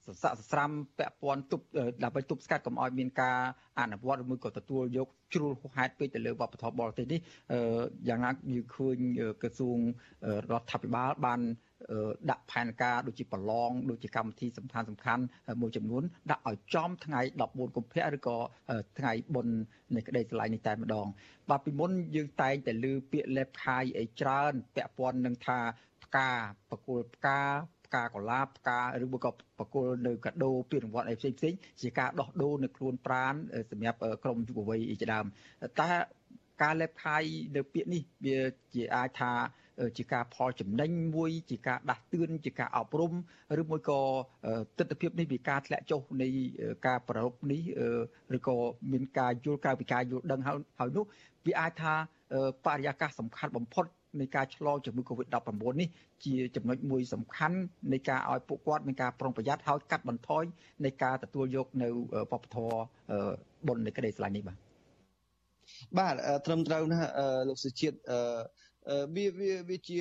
[0.07, 1.65] សស័កសស្រាំពាក់ព័ន្ធទប់
[2.03, 3.39] ដើម្បីទប់ស្កាត់កុំឲ្យមានការ
[3.81, 7.21] អនុវត្តឬមួយក៏ទទួលយកជ្រុលហេតុពេកទៅលើវប្បធម៌បរទេសនេះ
[8.09, 8.97] យ៉ាងណាយើងឃើញ
[9.43, 9.79] ក្រសួង
[10.53, 11.41] រដ្ឋាភិបាលបាន
[12.31, 15.23] ដាក់ផែនការដូចជាប្រឡងដូចជាកម្មវិធីសំខាន់សំខាន់
[15.61, 18.37] មួយចំនួនដាក់ឲ្យចំថ្ងៃ14កុម្ភៈឬក៏
[18.99, 19.55] ថ្ងៃបុណ្យ
[19.95, 21.07] នៃក្តីស្រឡាញ់នេះតែម្ដង
[21.51, 25.59] បាទពីមុនយើងតែងតែលើពាក្យលេបខាយអីច្រើនពាក់ព័ន្ធនឹងថា
[25.94, 26.31] ផ្កា
[26.71, 27.41] ប្រគល់ផ្កា
[27.87, 33.35] ផ្កាកុលាបផ្កាឬមួយក៏ប្រគល់នៅកាដូពានរង្វាន់អីផ្សេងផ្សេងជាការដោះដូរនៅខ្លួនប្រាន
[33.71, 35.27] សម្រាប់ក្រុមយុវវ័យជាដើម
[35.81, 35.91] តែ
[36.63, 37.23] ការលេបខាយ
[37.57, 38.39] នៅពាក្យនេះវា
[38.75, 39.33] ជាអាចថា
[39.97, 43.13] ជាការផលចំណេញមួយជាការដាស់តឿនជាការអប់រំ
[43.61, 44.01] ឬមួយក៏
[44.79, 46.29] ទស្សនវិជ្ជានេះពីការធ្លាក់ចុះនៃ
[46.87, 47.63] ការប្ររពនេះ
[48.37, 48.57] ឬក៏
[48.93, 50.41] មានការយល់ការពីការយល់ដឹង
[50.79, 51.05] ហើយនោះ
[51.47, 51.95] វាអាចថា
[52.65, 53.85] បរិយាកាសសំខាន់បំផុត
[54.21, 55.89] នៃការឆ្លងជំងឺ Covid-19 នេះ
[56.25, 57.59] ជាចំណុចមួយសំខាន់
[57.93, 60.45] នៃការឲ្យពួកគាត់មានការប្រុងប្រយ័ត្នហើយកាត់បន្ថយ
[60.85, 61.89] នៃការទទួលយកនៅ
[62.33, 62.77] វប្បធម៌
[63.67, 64.59] បុណ្យនៃក្តីស្រឡាញ់នេះបាទ
[65.99, 66.15] បាទ
[66.47, 67.11] ត្រឹមត្រូវណាស់
[67.49, 69.99] លោកសុជាតិអឺវាវាវាជា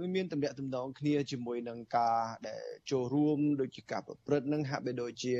[0.00, 2.18] វាមានតំណាក់តំណងគ្នាជាមួយនឹងការ
[2.48, 5.34] ដែលចូលរួមដូចជាការប្រព្រឹត្តនឹងហាក់បីដូចជា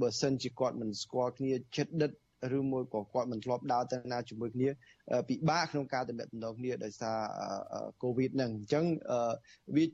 [0.00, 2.12] បើសិនជាគាត់មិនស្គាល់គ្នាចិត្តដិត
[2.58, 4.68] ឬមួយក៏គាត់មិនធ្លាប់ដើរទៅណាជាមួយគ្នា
[5.28, 6.28] ពិបាកក្នុងការតំណែង
[6.58, 7.18] គ្នាដោយសារ
[8.02, 8.84] កូវីដហ្នឹងអញ្ចឹង
[9.76, 9.84] វា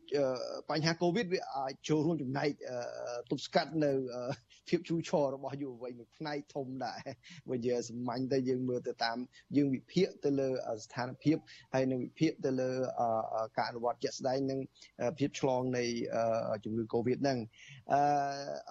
[0.70, 2.48] បញ្ហាកូវីដវាអាចចូលរួមចំណែក
[3.30, 3.92] ទប់ស្កាត់នៅ
[4.68, 7.00] ភាពជូរឆររបស់យុវវ័យមួយផ្នែកធំដែរ
[7.48, 9.18] បើយើងសម្ាញ់ទៅយើងមើលទៅតាម
[9.56, 10.48] យើងវិភាគទៅលើ
[10.84, 11.36] ស្ថានភាព
[11.74, 12.70] ហើយនឹងវិភាគទៅលើ
[13.58, 14.60] ការអនុវត្តជាក់ស្ដែងនិង
[15.18, 15.84] ភាពឆ្លងនៃ
[16.64, 17.38] ជំងឺ Covid ហ្នឹង
[17.90, 18.00] អឺ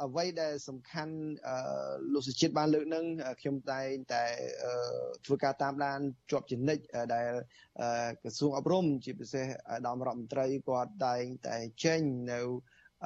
[0.04, 1.16] អ្វីដែលសំខាន់
[2.14, 3.06] លោកសុជាតិបានលើកហ្នឹង
[3.42, 4.24] ខ្ញុំតែងតែ
[5.26, 6.00] ធ្វើការតាមដាន
[6.32, 6.84] ជាប់ជានិច្ច
[7.16, 7.30] ដែល
[8.22, 9.46] ក្រសួងអប់រំជាពិសេស
[9.88, 12.02] ដំរដ្ឋមន្ត្រីគាត់តែងតែចេញ
[12.32, 12.42] នៅ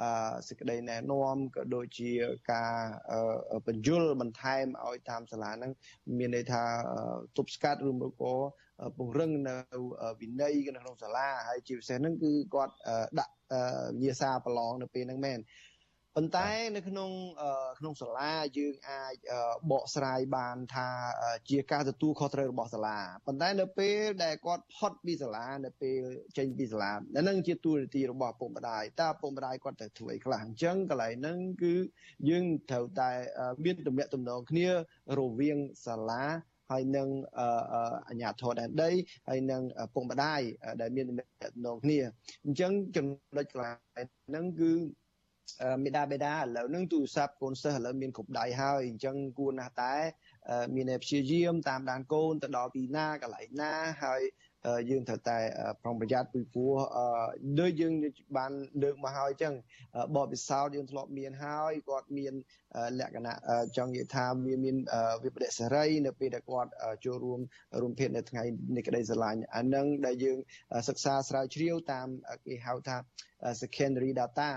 [0.00, 0.04] អ
[0.48, 2.10] សេចក្តីណែនាំក៏ដូចជា
[2.52, 2.74] ការ
[3.66, 5.72] បញ្យលបន្ថែមឲ្យតាមសាលាហ្នឹង
[6.18, 6.62] មានន័យថា
[7.36, 8.34] ទប់ស្កាត់ឬមកក៏
[8.96, 9.54] ពង្រឹងនៅ
[10.20, 12.74] វិន័យនៅក្នុងសាលាហើយជាពិសេសហ្នឹងគឺគាត់
[13.18, 15.38] ដាក់វិញ្ញាសាប្រឡងនៅពេលហ្នឹងមែន
[16.18, 17.10] ប៉ុន្តែនៅក្នុង
[17.78, 19.14] ក្នុងសាលាយើងអាច
[19.70, 20.88] បកស្រាយបានថា
[21.50, 26.00] ជាការទទួលខុសត្រូវរបស់សាលាប៉ុន្តែនៅពេលដែលគាត់ផុតពីសាលានៅពេល
[26.38, 31.74] ចេញពីសាលាហ្នឹងជាទូរនីតិរបស់ពុកម្ដាយតើពុកម្ដាយគាត់ទៅធ្វើអីខ្លះអញ្ចឹងកន្លែងហ្នឹងគឺ
[32.28, 33.10] យើងត្រូវតែ
[33.64, 34.68] មានទំនាក់ទំនងគ្នា
[35.18, 36.24] រវាងសាលា
[36.70, 37.08] ហើយនឹង
[38.08, 38.90] អញ្ញាធរដែនដី
[39.28, 39.62] ហើយនឹង
[39.94, 40.40] ពុកម្ដាយ
[40.80, 41.98] ដែលមានទំនាក់ទំនងគ្នា
[42.44, 43.06] អញ្ចឹងចំ
[43.36, 43.76] ណុចកន្លែង
[44.28, 44.72] ហ្នឹងគឺ
[45.84, 49.94] មេដាបេដាឥឡូវហ្នឹងទូរស័ព្ទកូនសិស្សឥឡូវមានគ្រប់ដៃហើយអញ្ចឹងគួរណាស់តែ
[50.74, 53.72] មានព្យាយាមតាមដានកូនទៅដល់ទីណាកន្លែងណា
[54.04, 54.22] ហើយ
[54.90, 55.38] យើងត្រូវតែ
[55.82, 56.74] ប្រុងប្រយ័ត្នពីព្រោះ
[57.60, 57.92] ដូចយើង
[58.36, 58.52] បាន
[58.82, 59.54] លើកមកហើយអញ្ចឹង
[60.16, 62.34] បបិសោតយើងធ្លាប់មានហើយគាត់មាន
[63.00, 63.36] លក្ខណៈ
[63.76, 64.76] ចង់និយាយថាវាមាន
[65.24, 66.70] វិបត្តិសេរី នៅពេលដែលគាត់
[67.04, 67.40] ចូលរួម
[67.82, 68.42] រួមភេទនៅថ្ងៃ
[68.76, 70.38] នៃក្តីស្រឡាញ់អានឹងដែលយើង
[70.88, 72.08] សិក្សាស្រាវជ្រាវតាម
[72.46, 72.96] គេហៅថា
[73.60, 74.48] secondary data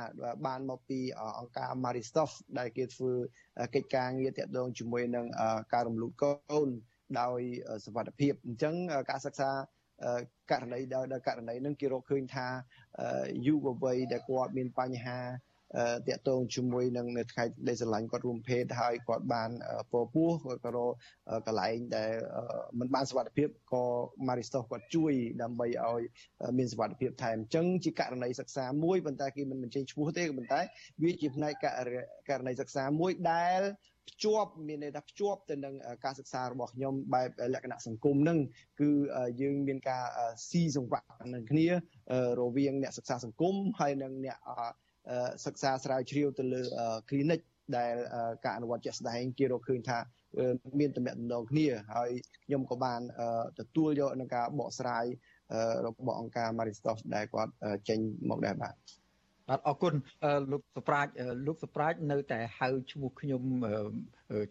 [0.45, 0.99] បានមកពី
[1.39, 3.14] អង្គការ Maristoff ដែលគេធ្វើ
[3.76, 5.26] កិច្ចការងារតាក់ទងជាមួយនឹង
[5.74, 6.70] ការរំលូតកូន
[7.22, 7.41] ដោយ
[7.86, 8.76] សវត្ថភាពអញ្ចឹង
[9.10, 9.51] ការសិក្សា
[10.52, 12.47] ករណីដល់ករណីហ្នឹងគេរកឃើញថា
[13.45, 15.20] យុវវ័យដែលគាត់មានបញ្ហា
[16.07, 19.49] តាក់ទងជាមួយនឹងនៅថ្ងៃដែលស្រឡាញ់គាត់រួមភេទហើយគាត់បាន
[19.91, 20.91] ពពោះគាត់ក៏រក
[21.47, 22.11] កន្លែងដែល
[22.80, 23.84] មិនបានសុវត្ថិភាពក៏
[24.28, 26.01] Maristos គាត់ជួយដើម្បីឲ្យ
[26.57, 30.61] មានសុវត្ថិភាពថែមអញ្ចឹងជាករណីសិក្សាមួយប៉ុន្តែគេមិនបញ្ចេញឈ្មោះទេប៉ុន្តែ
[31.03, 31.53] វាជាផ្នែក
[32.30, 33.61] ករណីសិក្សាមួយដែល
[34.09, 35.74] ភ្ជាប់មានន័យថាភ្ជាប់ទៅនឹង
[36.05, 38.39] ការសិក្សារបស់ខ្ញុំបែបលក្ខណៈសង្គមនឹង
[38.82, 38.89] គឺ
[39.41, 40.03] យើងមានការ
[40.49, 41.67] ស៊ីសង្វាក់នឹងគ្នា
[42.39, 44.38] រវាងអ្នកសិក្សាសង្គមហើយនិងអ្នក
[45.45, 46.62] សិក្សាស្រាវជ្រាវទៅលើ
[47.10, 47.41] clinic
[47.78, 47.95] ដែល
[48.45, 50.00] ការអនុវត្តជាក់ស្ដែងគេរកឃើញថា
[50.80, 52.12] មានតំណែងគ្នាហើយ
[52.45, 53.02] ខ្ញុំក៏បាន
[53.60, 55.06] ទទួលយកនឹងការបកស្រាយ
[55.86, 57.54] របស់អង្គការ Maristof ដែលគាត់
[57.89, 58.74] ចេញមកដែរបាទ
[59.50, 59.93] បាទអរគុណ
[60.52, 61.08] លោកសប្រាជ
[61.47, 63.41] លោកសប្រាជនៅតែហៅឈ្មោះខ្ញុំ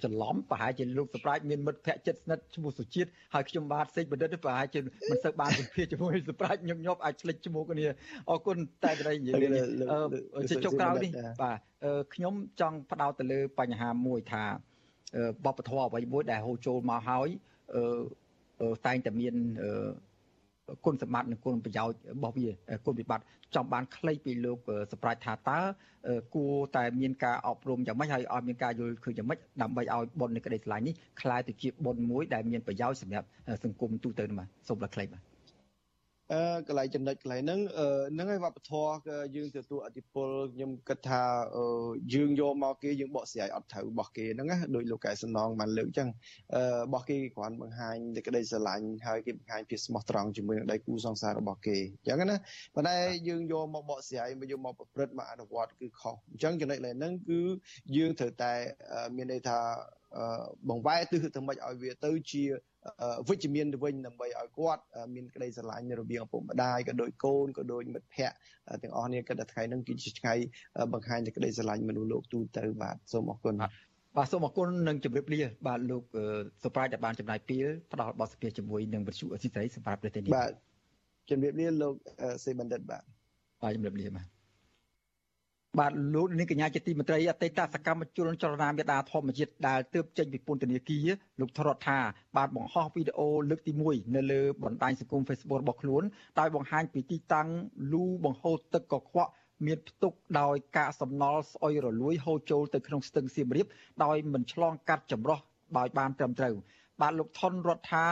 [0.02, 4.80] ច្រឡំប្រហែលជាលោកសប្រាជមានមិត្តភ័ក្តិចិត្តស្និទ្ធឈ្មោះសុជាតិហើយខ្ញុំបាទសេចបណ្ឌិតប្រហែលជា
[5.10, 7.86] មិនសូវបានវិភាគជាមួយសប្រាជញឹកញាប់អាចឆ្លិចឈ្មោះគ្នា
[8.30, 11.58] អរគុណតែបរិយានិយាយជាចុងក្រោយនេះបាទ
[12.14, 14.44] ខ្ញុំចង់ផ្ដោតទៅលើបញ្ហាមួយថា
[15.44, 17.28] បបធរអ្វីមួយដែលហូរចូលមកហើយ
[18.86, 19.34] តែងតែមាន
[20.84, 22.46] គុណសម្បត្តិនិងគុណប្រយោជន៍របស់វា
[22.86, 24.58] គុណវិបត្តិចង់បានខ្លីពីលោក
[24.92, 25.58] សម្រាប់ថាតើ
[26.34, 33.26] គួរតែមានការអប់រំយ៉ាងម៉េចហើយឲ្យមានការយល់ឃើញយ៉ាងម៉េចដើម្បីឲ្យបុណ្យនៃក្តីស្រឡាញ់នេះក្លាយទៅជាបុណ្យមួយដែលមានប្រយោជន៍សម្រាប់
[33.64, 35.37] សង្គមទូទៅបាទសូមលោកខ្លីបាទ
[36.32, 37.60] អឺកន្លែងចំណុចកន្លែងហ្នឹង
[38.14, 38.90] ហ្នឹងហើយវប្បធម៌
[39.36, 41.22] យើងទទួលអធិពលខ្ញុំគិតថា
[42.14, 46.08] យើងយកមកគេយើងបកស្រាយអត់ត្រូវរបស់គេហ្នឹងណាដោយលោកកែសំណងបានលើកអញ្ចឹង
[46.54, 52.36] អឺរបស់គេគ្រាន់បង្ហាញតែក្តីស្រឡាញ់ហើយគេបង្ហាញភាពស្មោះត្រង់ជាមួយនឹងដៃគូសង្សាររបស់គេអញ្ចឹងណា
[52.74, 52.96] ប៉ុន្តែ
[53.28, 57.40] យើងយកមកបកស្រាយមកយកមកប្រព្រឹត្តមកអនុវត្តគឺខុសអញ្ចឹងចំណុចកន្លែងហ្នឹងគឺ
[57.96, 58.52] យើងត្រូវតែ
[59.16, 59.58] មានន័យថា
[60.68, 62.44] បង្វែរទិសទៅមិនឲ្យវាទៅជា
[63.28, 64.82] វិជ្ជមានទៅវិញដើម្បីឲ្យគាត់
[65.14, 70.34] មានក្តីស្រឡាញ់នៅរវាងឪពុកម្ដាយក៏ដូចកូនក៏ដូចមិត្តភ័ក្តិទាំងអស់នេះគិតថាថ្ងៃហ្នឹងគឺជាថ្ងៃ
[70.92, 73.54] បង្ហាញពីក្តីស្រឡាញ់មនុស្សលោកទូទៅបាទសូមអរគុណ
[74.16, 76.02] បាទសូមអរគុណនិងជម្រាបលាបាទលោក
[76.62, 80.52] សុប្រាយដែលបានចំណាយពេលផ្ដល់បទសភាជាមួយនឹងវិទ្យុអស៊ីសេរីសម្រាប់ប្រទេសនេះបាទ
[81.30, 81.94] ជម្រាបលាលោក
[82.44, 83.02] សេបណ្ឌិតបាទ
[83.62, 84.37] បាទជម្រាបលាបាទ
[85.76, 91.06] បាទលោកនាងកញ្ញាជាទីមេត្រីអតីតសកម្មជនចលនាមេដាធម្មជាតិដែលទើបចេញពីពន្ធនាគារ
[91.40, 91.98] លោកថរដ្ឋា
[92.36, 96.02] បានបង្ហោះវីដេអូលើកទី1នៅលើបណ្ដាញសង្គម Facebook របស់ខ្លួន
[96.38, 97.48] ដោយបង្ហាញពីទីតាំង
[97.92, 99.30] លូបង្ហូរទឹកកខ្វក់
[99.66, 103.66] មានផ្ទុកដោយកាកសំណល់ស្អុយរលួយហូរចូលទៅក្នុងស្ទឹងសៀមរាប
[104.04, 105.38] ដោយមិនឆ្លងកាត់ចម្រោះ
[105.78, 106.54] ដោយបានត្រឹមត្រូវ
[107.00, 108.06] បាទលោកថនរដ្ឋា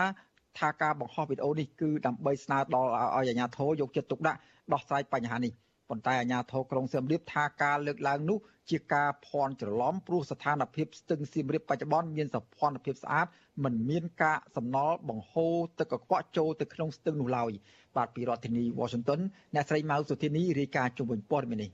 [0.59, 4.39] ថាការបង្ហោះវីដេអូនេះគឺដើម្បីស្នើដល់ឲ្យអាជ្ញាធរយកចិត្តទុកដាក់
[4.73, 5.53] ដោះស្រាយបញ្ហានេះ
[5.89, 8.39] ប៉ុន្តែអាជ្ញាធរក្រុងសៀមរាបថាការលើកឡើងនោះ
[8.71, 13.27] ជាការភ័ន្តច្រឡំព្រោះស្ថានភាពស្ទឹងសៀមរាបបច្ចុប្បន្នមានសភនភាពស្អាត
[13.65, 17.51] មិនមានការសំណល់បង្ហូរទឹកកខ្វក់ចូលទៅក្នុងស្ទឹងនោះឡើយ
[17.97, 19.21] បាទពីរដ្ឋធានី Washington
[19.55, 21.71] អ្នកស្រីម៉ៅសុធានីរាយការណ៍ជុំវិញព័ត៌មាននេះ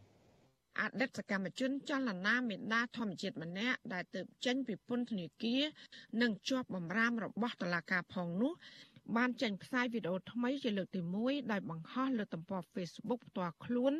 [0.80, 5.62] អតីតសកម្មជនចលនាមេដាធម្មជាតិម្នាក់ដែលទៅចេញពីពន្ធនាគារ
[6.22, 8.52] និងជាប់បំរាមរបស់តុលាការផងនោះ
[9.16, 13.92] បានចេញផ្សាយវីដេអូថ្មីជាលើកទី1ដោយបង្ហោះលើទំព័រ Facebook ផ្ទាល់ខ្លួន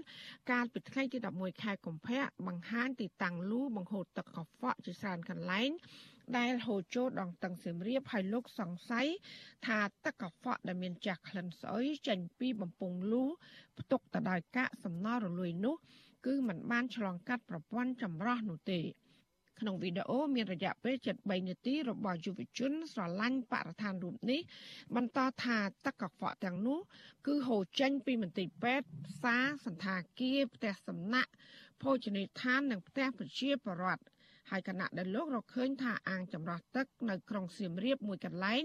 [0.51, 5.71] កាលពីថ្ងៃទី11ខែកុម្ភៈបង្ហាញទីតាំងលូបង្ហូរទឹកកខ្វក់ជាច្រើនកន្លែង
[6.39, 9.07] ដែលហូរចូលដងតឹងសៀមរាបហើយលោកសង្ស័យ
[9.67, 13.25] ថាទឹកកខ្វក់ដែលមានចាស់ក្លិនស្អុយចេញពីបំពង់លូ
[13.79, 15.77] ផ្ទុកទៅដោយកាកសំណល់រលួយនោះ
[16.27, 18.81] គឺมันបានឆ្លងកាត់ប្រព័ន្ធចម្រោះនោះទេ
[19.63, 24.41] ក្នុងវីដេអូមានរយៈពេល73នាទីរបស់យុវជនស្រឡាញ់បរិស្ថានរូបនេះ
[24.97, 26.79] បន្តថាទឹកកខ្វក់ទាំងនោះ
[27.27, 31.31] គឺហូរចេញពីមន្ទីរពេទ្យផ្សារសន្តាគារផ្ទះសំណាក់
[31.83, 34.05] ភោជនីយដ្ឋាននិងផ្ទះប្រជាពលរដ្ឋ
[34.51, 38.63] ហើយគណៈដែលលោករកឃើញថាអាងចម្រោះទឹកនៅក្រុងសៀមរាបមួយកន្លែង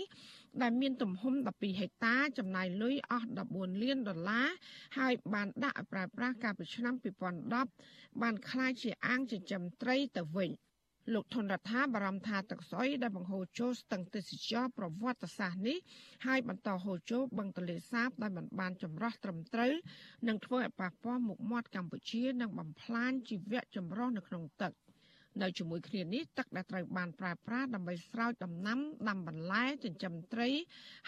[0.61, 4.47] ដែលមានទំហំ12ហិកតាចំណាយលុយអស់14លានដុល្លារ
[4.97, 6.93] ហើយបានដាក់ឲ្យប្រើប្រាស់កាលពីឆ្នាំ
[7.57, 10.51] 2010បានក្លាយជាអាងចិញ្ចឹមត្រីទៅវិញ។
[11.13, 15.77] លោកធនរដ្ឋាបារម្ភថាទឹកស្អុយដែលបង្ហូរចូលស្ទឹងទេសចរប្រវត្តិសាស្ត្រនេះ
[16.25, 19.73] ហើយបន្តហូរចូលបឹងទន្លេសាបដែលមិនបានចម្រោះត្រឹមត្រូវ
[20.27, 24.73] នឹងធ្វើឲ្យប៉ះពាល់មុខមាត់កម្ពុជានិងបំផ្លាញជីវៈចម្រុះនៅក្នុងទឹក
[25.41, 30.49] នៅជាមួយគ្នានេះទឹកដែលត្រូវបានប្រើប្រាស់ដើម្បីស្រោចដំណាំដាំបន្លែចិញ្ចឹមត្រី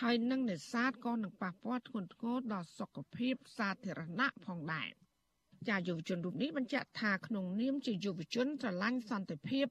[0.01, 4.89] ហើយនិងនេសាទក៏នឹងប៉ះពាល់ធ្ងន់ធ្ងរដល់សុខភាពសាធារណៈផងដែរ។
[5.67, 9.67] ចាយុវជនរូបនេះបញ្ជាក់ថាក្នុងនាមជាយុវជនស្រឡាញ់សន្តិភាព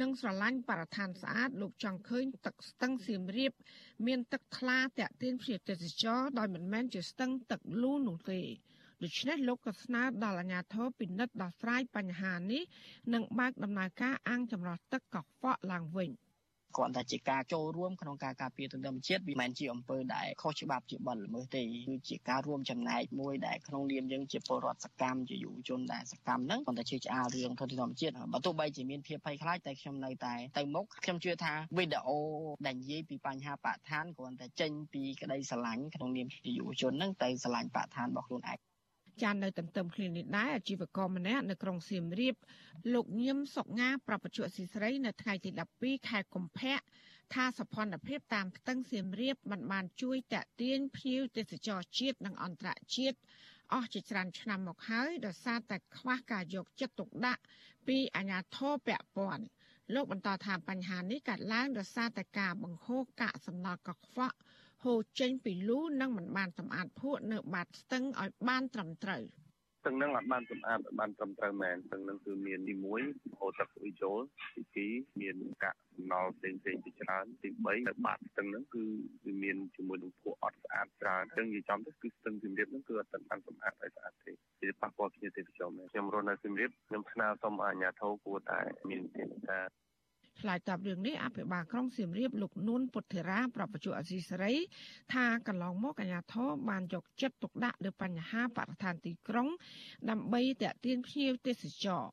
[0.00, 3.52] និងស្រឡាញ់បរិស្ថានស្អាតលោកចង់ឃើញទឹកស្ទឹងសៀមរាប
[4.06, 8.40] មានទឹកថ្លាតាក់ទាញភ្ញៀវទេសចរដោយមិនមែនជាស្ទឹងទឹកលូនោះទេ
[9.02, 12.62] ដូច្នេះលោកក៏ស្នើដល់អាជ្ញាធរពិនិត្យដោះស្រាយបញ្ហានេះ
[13.14, 16.10] និងបើកដំណើរការអាងចម្រោះទឹកកខ្វក់ឡើងវិញ។
[16.76, 32.18] គ្រាន់តែជាការចូលរួមក្នុងការការពារទន្ទឹមជាតិវាមិនជាអំពើដែលខុសច្បាប់ជាបទល្មើសទេគឺជាការរួមចំណែកមួយដែលក្នុងនាមយើងជាពលរដ្ឋសកម្មជាយុវជនដែលសកម្មហ្នឹងគ្រាន់តែជាឆ្អាលរឿងធនធានធម្មជាតិបើទោះបីជាមានភាពភ័យខ្លាចតែខ្ញុំនៅតែទៅមុខខ្ញុំជឿថាវីដេអូ
[32.66, 38.71] ដែលនិយាយពីបញ្ហាបរិស្ថានគ្រាន់តែចេញពីក្តីស្រឡាញ់ក្នុងនាមជាយុវជនហ្នឹងទៅស្រឡាញ់បរិស្ថានរបស់ខ្លួនឯង
[39.22, 42.36] ចាននៅទន្ទឹមគ្នានេះដែរអាជីវករម្នាក់នៅក្រុងសៀមរាប
[42.92, 45.50] លោកញឹមសុកងាប្រពន្ធស៊ីស្រីនៅថ្ងៃទី
[45.80, 46.78] 12ខែកុម្ភៈ
[47.34, 53.18] ថាសភនភាពតាមស្ទឹងសៀមរាបមិនបានជួយតាក់ទាញភ្ញៀវទេសចរជាតិនិងអន្តរជាតិ
[53.72, 57.42] អស់ជាច្រើនឆ្នាំមកហើយដោយសារតែខ្វះការយកចិត្តទុកដាក់
[57.86, 59.44] ពីអាជ្ញាធរពាក់ព័ន្ធ
[59.94, 64.36] លោកបន្តថាបញ្ហានេះកើតឡើងដោយសារតែការបង្ហូរកាកសំណល់កខ្វក់
[64.84, 69.22] ហូរចេញពីលូនិងមិនបានសម្អាតភក់នៅបាតស្ទឹងឲ្យបានត្រឹមត្រូវ
[69.84, 72.74] ទឹកនឹងអត់បានសម្អាតបានត្រឹមត្រូវមែនទឹកនឹងគឺមានទី
[73.06, 74.20] 1ហូរទឹកអ៊ុយចូល
[74.76, 78.84] ទី2មានកាកសំណល់ផ្សេងផ្សេងជាច្រើនទី3នៅបាតស្ទឹងហ្នឹងគឺ
[79.24, 88.60] វាមានជាមួយនឹងភក់អត់ស្អាតច្រើនអញ្ចឹងនិយាយចំទៅគឺស្ទឹងសៀមរាបហ្នឹងគឺអត់ទាន់បានសម្អាតឲ្យស្អាតទេវាប៉ះពាល់គ្នាទេសចរមែនខ្ញុំរស់នៅសៀមរាបខ្ញុំស្នើសុំអាជ្ញាធរគួរតែ
[88.90, 89.60] មានទេវតា
[90.40, 94.54] ឆ្លើយតបរឿងនេះអភិបាលក្រុងសៀមរាបលោកនួនពុទ្ធិរាប្រពន្ធអសីសេរី
[95.12, 99.48] ថាកន្លងមកអាជ្ញាធរបានយកចិត្តទុកដាក់លើបញ្ហាបរិស្ថានទីក្រុង
[100.10, 102.04] ដើម្បីទាក់ទាញភ្ញៀវទេសចរ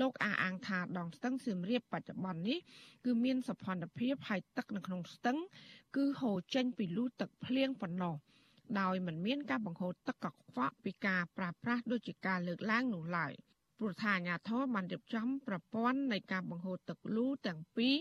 [0.00, 2.58] លោកអះអាងថាដងស្ទឹងសៀមរាបបច្ចុប្បន្ននេះ
[3.04, 5.38] គឺមានសភនភាពហើយទឹកនៅក្នុងស្ទឹង
[5.96, 8.14] គឺហូរចេញពីលូទឹកភ្លៀងប៉ុណ្ណោះ
[8.80, 13.32] ដោយមិនមានការបង្ហូរទឹកកខ្វក់ពីការប្រើប្រាស់ដូចជាការលើកឡើងនោះឡើយ។
[13.78, 17.96] ព្រោះថាអាញាធរបានរៀបចំប្រព័ន្ធនៃការបង្ហូរទឹកលូទាំងពីរ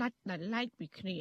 [0.00, 1.18] ដាច់ដោយឡែកពីគ្នា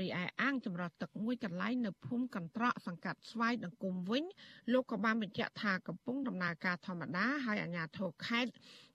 [0.00, 4.24] រីឯអាងចម្រោះទឹកមួយកន្លែងនៅភូមិកន្ត្រកសង្កាត់ស្វាយដង្គមវិញ
[4.72, 8.50] លោកក៏បានបញ្ជាក់ថាកំពុងដំណើរការធម្មតាហើយអាជ្ញាធរខេត្ត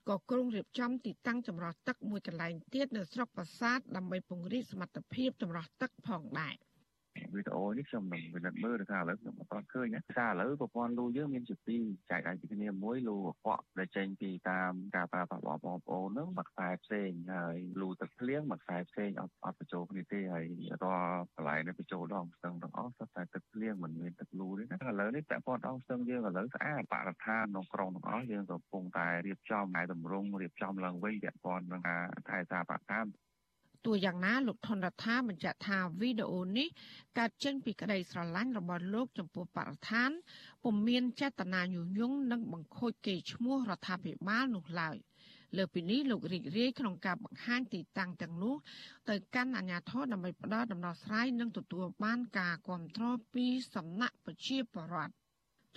[0.08, 6.54] ក៏គ្រោងរៀបចំទីតាំងចម្រោះទឹកមួយកន្លែងទៀតនៅស្រុកប្រាសាទដើម្បីពង្រីកសមត្ថភាពចម្រោះទឹកផងដែរ។
[7.34, 20.46] វីដេអូនេះខ្ញុំនឹងពិនិត្យមើលថាឥឡូវខ្ញុំអត់ឃើញណាថាឥឡូវប្រព័ន្ធលូយើងមានជាពីរចែកឲ្យពីគ្នាមួយលូកខ្វក់ដែលចេញពីតាមការប្រើប្រាស់របស់បងប្អូនហ្នឹងមួយខ្សែផ្សេងហើយលូទឹកភ្លៀងមួយខ្សែផ្សេងអត់អត់បញ្ចូលគ្នាទេហើយ
[20.84, 33.10] រាល់កន្លែងនេះបញ្ចូលដល់ស្ទឹងទាំងអស់សុទ្ធតែទឹកភ្លៀងមិនមានទឹកលូទេណាឥឡូវនេះពាក់ព័ន្ធដល់ស្ទឹងយើងឥឡូវស្អាតបរិស្ថានក្នុងក្រុងទាំងអស់យើងកំពុងតែរៀបចំឯតម្រង់រៀបចំឡើងវិញពាក់ព័ន្ធនឹងការថែសាបកម្ម
[33.84, 36.68] ទោះយ៉ាងណាលោកថនរដ្ឋាបញ្ជាក់ថាវីដេអូនេះ
[37.18, 40.10] កើតចេញពីក្តីស្រឡាញ់របស់លោកចំពោះបរិស្ថាន
[40.62, 44.96] ពុំមានចេតនាញុះញង់និងបង្ខូចកេរ្តិ៍ឈ្មោះរដ្ឋាភិបាលនោះឡើយ
[45.56, 48.54] លើពីនេះលោករីករាយក្នុងការបង្ហាញទីតាំងទាំងនោះ
[49.08, 55.23] ទៅកាន់អាជ្ញាធរដើម្បីផ្ដល់ដំណោះស្រាយនិងទទួលបានការគ្រប់គ្រងពីសំណាក់ប្រជាពលរដ្ឋ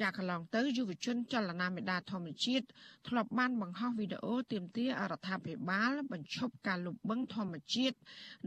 [0.02, 2.66] ចាកន្លងទៅយុវជនចលនាមេដាធម្មជាតិ
[3.08, 7.98] ធ្លាប់បានបង្ហោះវីដេអូទាមទាររដ្ឋាភិបាល បញ្ឈប់ការលុបបង្ខំធម្មជាតិ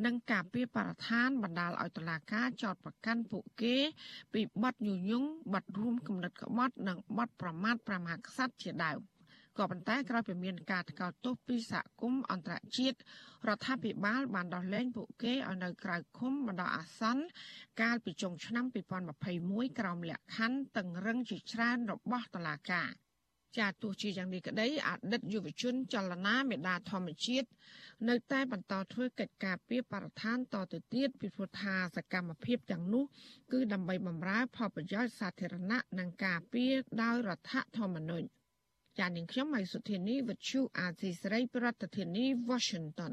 [0.05, 3.77] និងការពារបរិស្ថានបណ្ដាលឲ្យតុលាការចោទប្រកាន់ពួកគេ
[4.35, 9.01] ពីបទញុះញង់បទរួមគំនិតក្បត់ និងបទប្រមាថប្រមាថក្សត្រជាដើម
[9.59, 12.97] ក៏ប៉ុន្តែក្រោយពីមានការថ្កោលទោសពីសហគមន៍អន្តរជាតិ
[13.49, 17.25] រដ្ឋាភិបាលបានដោះលែងពួកគេឲ្យនៅក្រៅឃុំបណ្ដោះអាសន្ន
[17.81, 18.65] កាលពីចុងឆ្នាំ
[19.23, 22.91] 2021ក្រោមលក្ខខណ្ឌតឹងរឹងជាច្រើនរបស់តុលាការ
[23.59, 27.49] ចាទោះជាយ៉ាងនេះក្តីអតីតយុវជនចលនាមេដាធម្មជាតិ
[28.09, 33.05] នៅតែបន្តធ្វើកិច្ចការពីបរិស្ថានតទៅទៀតពីព្រោះថាសកម្មភាពទាំងនោះ
[33.53, 36.73] គឺដើម្បីបម្រើផលប្រយោជន៍សាធារណៈនិងការពារ
[37.03, 38.40] ដោយរដ្ឋធម្មនុញ្ញ
[38.99, 43.13] ចាននាងខ្ញុំម៉ៃសុធានីវិទ្យុអាស៊ីសេរីប្រធានាធិបតី Washington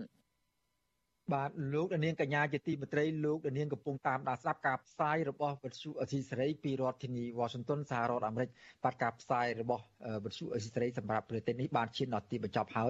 [1.34, 8.49] បាទលោកនាងកញ្ញាជាទីមេត្រីលោកនាងកំពុងតាមដានស្ដាប់ការផ្សាយរបស់វិទ្យុអសីសេរីពីរដ្ឋធានី Washington សហរដ្ឋអាមេរិក
[8.84, 9.84] បាទការផ្សាយរបស់
[10.23, 12.86] វិទ្យុអសីសេរីសម្រាប់ប្រទេសនេះបានឈានដល់ទីបញ្ចប់ហើយ